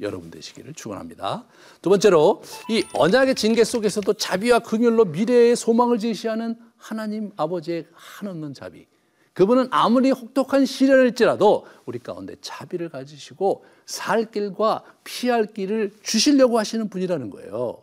여러분 0.00 0.30
되시기를 0.30 0.74
축원합니다. 0.74 1.46
두 1.80 1.88
번째로 1.88 2.42
이 2.68 2.84
언약의 2.92 3.36
징계 3.36 3.64
속에서도 3.64 4.12
자비와 4.12 4.58
긍휼로 4.58 5.06
미래의 5.06 5.56
소망을 5.56 5.98
제시하는 5.98 6.56
하나님 6.76 7.32
아버지의 7.36 7.86
한없는 7.92 8.52
자비. 8.52 8.86
그분은 9.32 9.68
아무리 9.70 10.10
혹독한 10.10 10.66
시련일지라도 10.66 11.66
우리 11.86 11.98
가운데 11.98 12.36
자비를 12.40 12.88
가지시고 12.88 13.64
살 13.86 14.30
길과 14.30 14.84
피할 15.02 15.46
길을 15.46 15.92
주시려고 16.02 16.58
하시는 16.58 16.88
분이라는 16.88 17.30
거예요. 17.30 17.82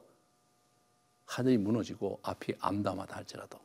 하늘이 1.25 1.57
무너지고 1.57 2.19
앞이 2.23 2.53
암담하다 2.59 3.15
할지라도 3.15 3.57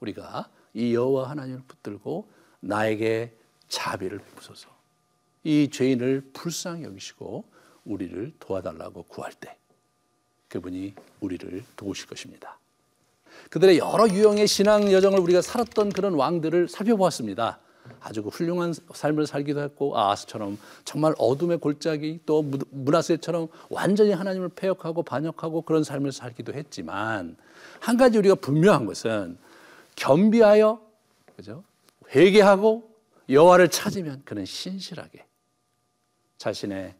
우리가 0.00 0.48
이 0.72 0.94
여호와 0.94 1.30
하나님을 1.30 1.62
붙들고 1.68 2.28
나에게 2.60 3.36
자비를 3.68 4.18
베푸소서. 4.18 4.73
이 5.44 5.68
죄인을 5.70 6.30
불쌍히 6.32 6.84
여기시고 6.84 7.44
우리를 7.84 8.32
도와달라고 8.40 9.04
구할 9.04 9.32
때 9.32 9.56
그분이 10.48 10.94
우리를 11.20 11.62
도우실 11.76 12.06
것입니다. 12.06 12.58
그들의 13.50 13.78
여러 13.78 14.08
유형의 14.08 14.46
신앙 14.46 14.90
여정을 14.90 15.18
우리가 15.20 15.42
살았던 15.42 15.90
그런 15.90 16.14
왕들을 16.14 16.68
살펴보았습니다. 16.68 17.58
아주 18.00 18.22
그 18.22 18.30
훌륭한 18.30 18.72
삶을 18.94 19.26
살기도 19.26 19.60
했고 19.60 19.98
아하스처럼 19.98 20.58
정말 20.84 21.14
어둠의 21.18 21.58
골짜기 21.58 22.20
또 22.24 22.42
문하세처럼 22.70 23.48
완전히 23.68 24.12
하나님을 24.12 24.50
폐역하고 24.50 25.02
반역하고 25.02 25.62
그런 25.62 25.84
삶을 25.84 26.12
살기도 26.12 26.54
했지만 26.54 27.36
한 27.80 27.96
가지 27.96 28.16
우리가 28.16 28.36
분명한 28.36 28.86
것은 28.86 29.36
겸비하여 29.96 30.80
그죠 31.36 31.62
회개하고 32.14 32.90
여호와를 33.28 33.68
찾으면 33.68 34.22
그는 34.24 34.46
신실하게 34.46 35.24
자신의 36.44 36.92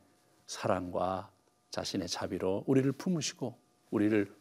사랑과 0.46 1.28
자신의 1.70 2.08
자비로 2.08 2.64
우리를 2.66 2.90
품으시고 2.92 3.54
우리를 3.90 4.32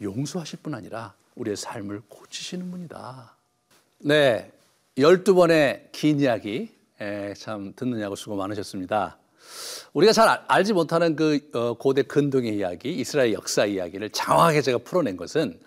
용서하실 0.00 0.60
뿐 0.62 0.74
아니라 0.74 1.14
우리의 1.34 1.56
삶을 1.56 2.02
고치시는 2.08 2.70
분이다. 2.70 3.34
네, 3.98 4.52
12번의 4.96 5.90
긴 5.90 6.20
이야기 6.20 6.72
참 7.36 7.72
듣느냐고 7.74 8.14
수고 8.14 8.36
많으셨습니다. 8.36 9.18
우리가 9.92 10.12
잘 10.12 10.44
알지 10.46 10.72
못하는 10.72 11.16
그 11.16 11.50
어, 11.54 11.74
고대 11.74 12.02
근동의 12.02 12.56
이야기, 12.56 12.94
이스라엘 12.94 13.32
역사 13.32 13.66
이야기를 13.66 14.10
장황하게 14.10 14.62
제가 14.62 14.78
풀어낸 14.78 15.16
것은 15.16 15.58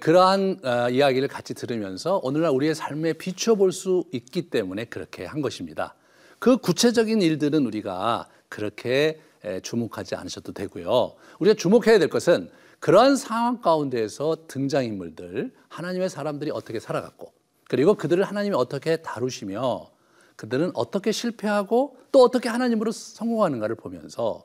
그러한 0.00 0.60
어, 0.64 0.88
이야기를 0.88 1.28
같이 1.28 1.52
들으면서 1.52 2.20
오늘날 2.22 2.52
우리의 2.52 2.74
삶에 2.74 3.12
비추어 3.12 3.56
볼수 3.56 4.04
있기 4.12 4.48
때문에 4.48 4.86
그렇게 4.86 5.26
한 5.26 5.42
것입니다. 5.42 5.94
그 6.38 6.56
구체적인 6.56 7.22
일들은 7.22 7.66
우리가 7.66 8.28
그렇게 8.48 9.20
주목하지 9.62 10.14
않으셔도 10.14 10.52
되고요. 10.52 11.14
우리가 11.38 11.54
주목해야 11.54 11.98
될 11.98 12.08
것은 12.08 12.50
그러한 12.80 13.16
상황 13.16 13.60
가운데에서 13.60 14.46
등장인물들, 14.46 15.52
하나님의 15.68 16.08
사람들이 16.08 16.50
어떻게 16.52 16.80
살아갔고 16.80 17.32
그리고 17.68 17.94
그들을 17.94 18.22
하나님이 18.24 18.54
어떻게 18.56 18.98
다루시며 18.98 19.90
그들은 20.36 20.70
어떻게 20.74 21.10
실패하고 21.12 21.98
또 22.12 22.22
어떻게 22.22 22.48
하나님으로 22.48 22.92
성공하는가를 22.92 23.74
보면서 23.74 24.44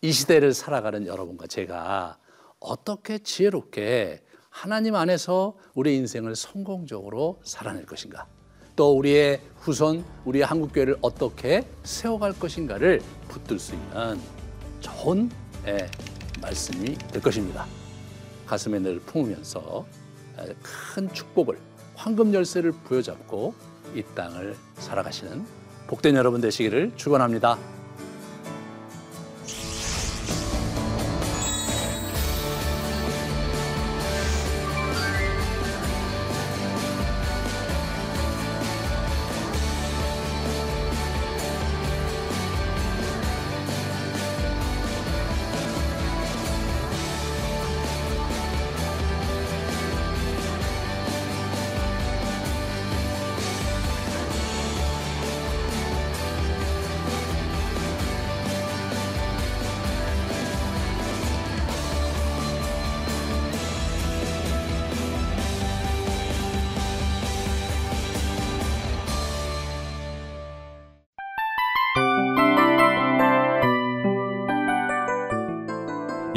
이 0.00 0.12
시대를 0.12 0.54
살아가는 0.54 1.06
여러분과 1.06 1.46
제가 1.46 2.18
어떻게 2.58 3.18
지혜롭게 3.18 4.22
하나님 4.48 4.94
안에서 4.94 5.56
우리 5.74 5.96
인생을 5.96 6.36
성공적으로 6.36 7.40
살아낼 7.44 7.84
것인가? 7.84 8.26
또 8.76 8.96
우리의 8.98 9.40
후손, 9.60 10.04
우리의 10.24 10.44
한국 10.44 10.72
교회를 10.72 10.96
어떻게 11.00 11.66
세워갈 11.84 12.32
것인가를 12.38 13.00
붙들 13.28 13.58
수 13.58 13.74
있는 13.74 14.20
좋은 14.80 15.30
예, 15.66 15.88
말씀이 16.42 16.94
될 16.94 17.22
것입니다. 17.22 17.66
가슴에 18.46 18.78
늘 18.78 18.98
품으면서 19.00 19.86
예, 20.40 20.54
큰 20.62 21.12
축복을 21.12 21.58
황금 21.94 22.34
열쇠를 22.34 22.72
부여잡고 22.72 23.54
이 23.94 24.02
땅을 24.14 24.56
살아가시는 24.74 25.46
복된 25.86 26.16
여러분 26.16 26.40
되시기를 26.40 26.92
축원합니다. 26.96 27.58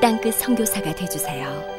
땅끝 0.00 0.34
성교사가 0.34 0.94
되주세요 0.94 1.77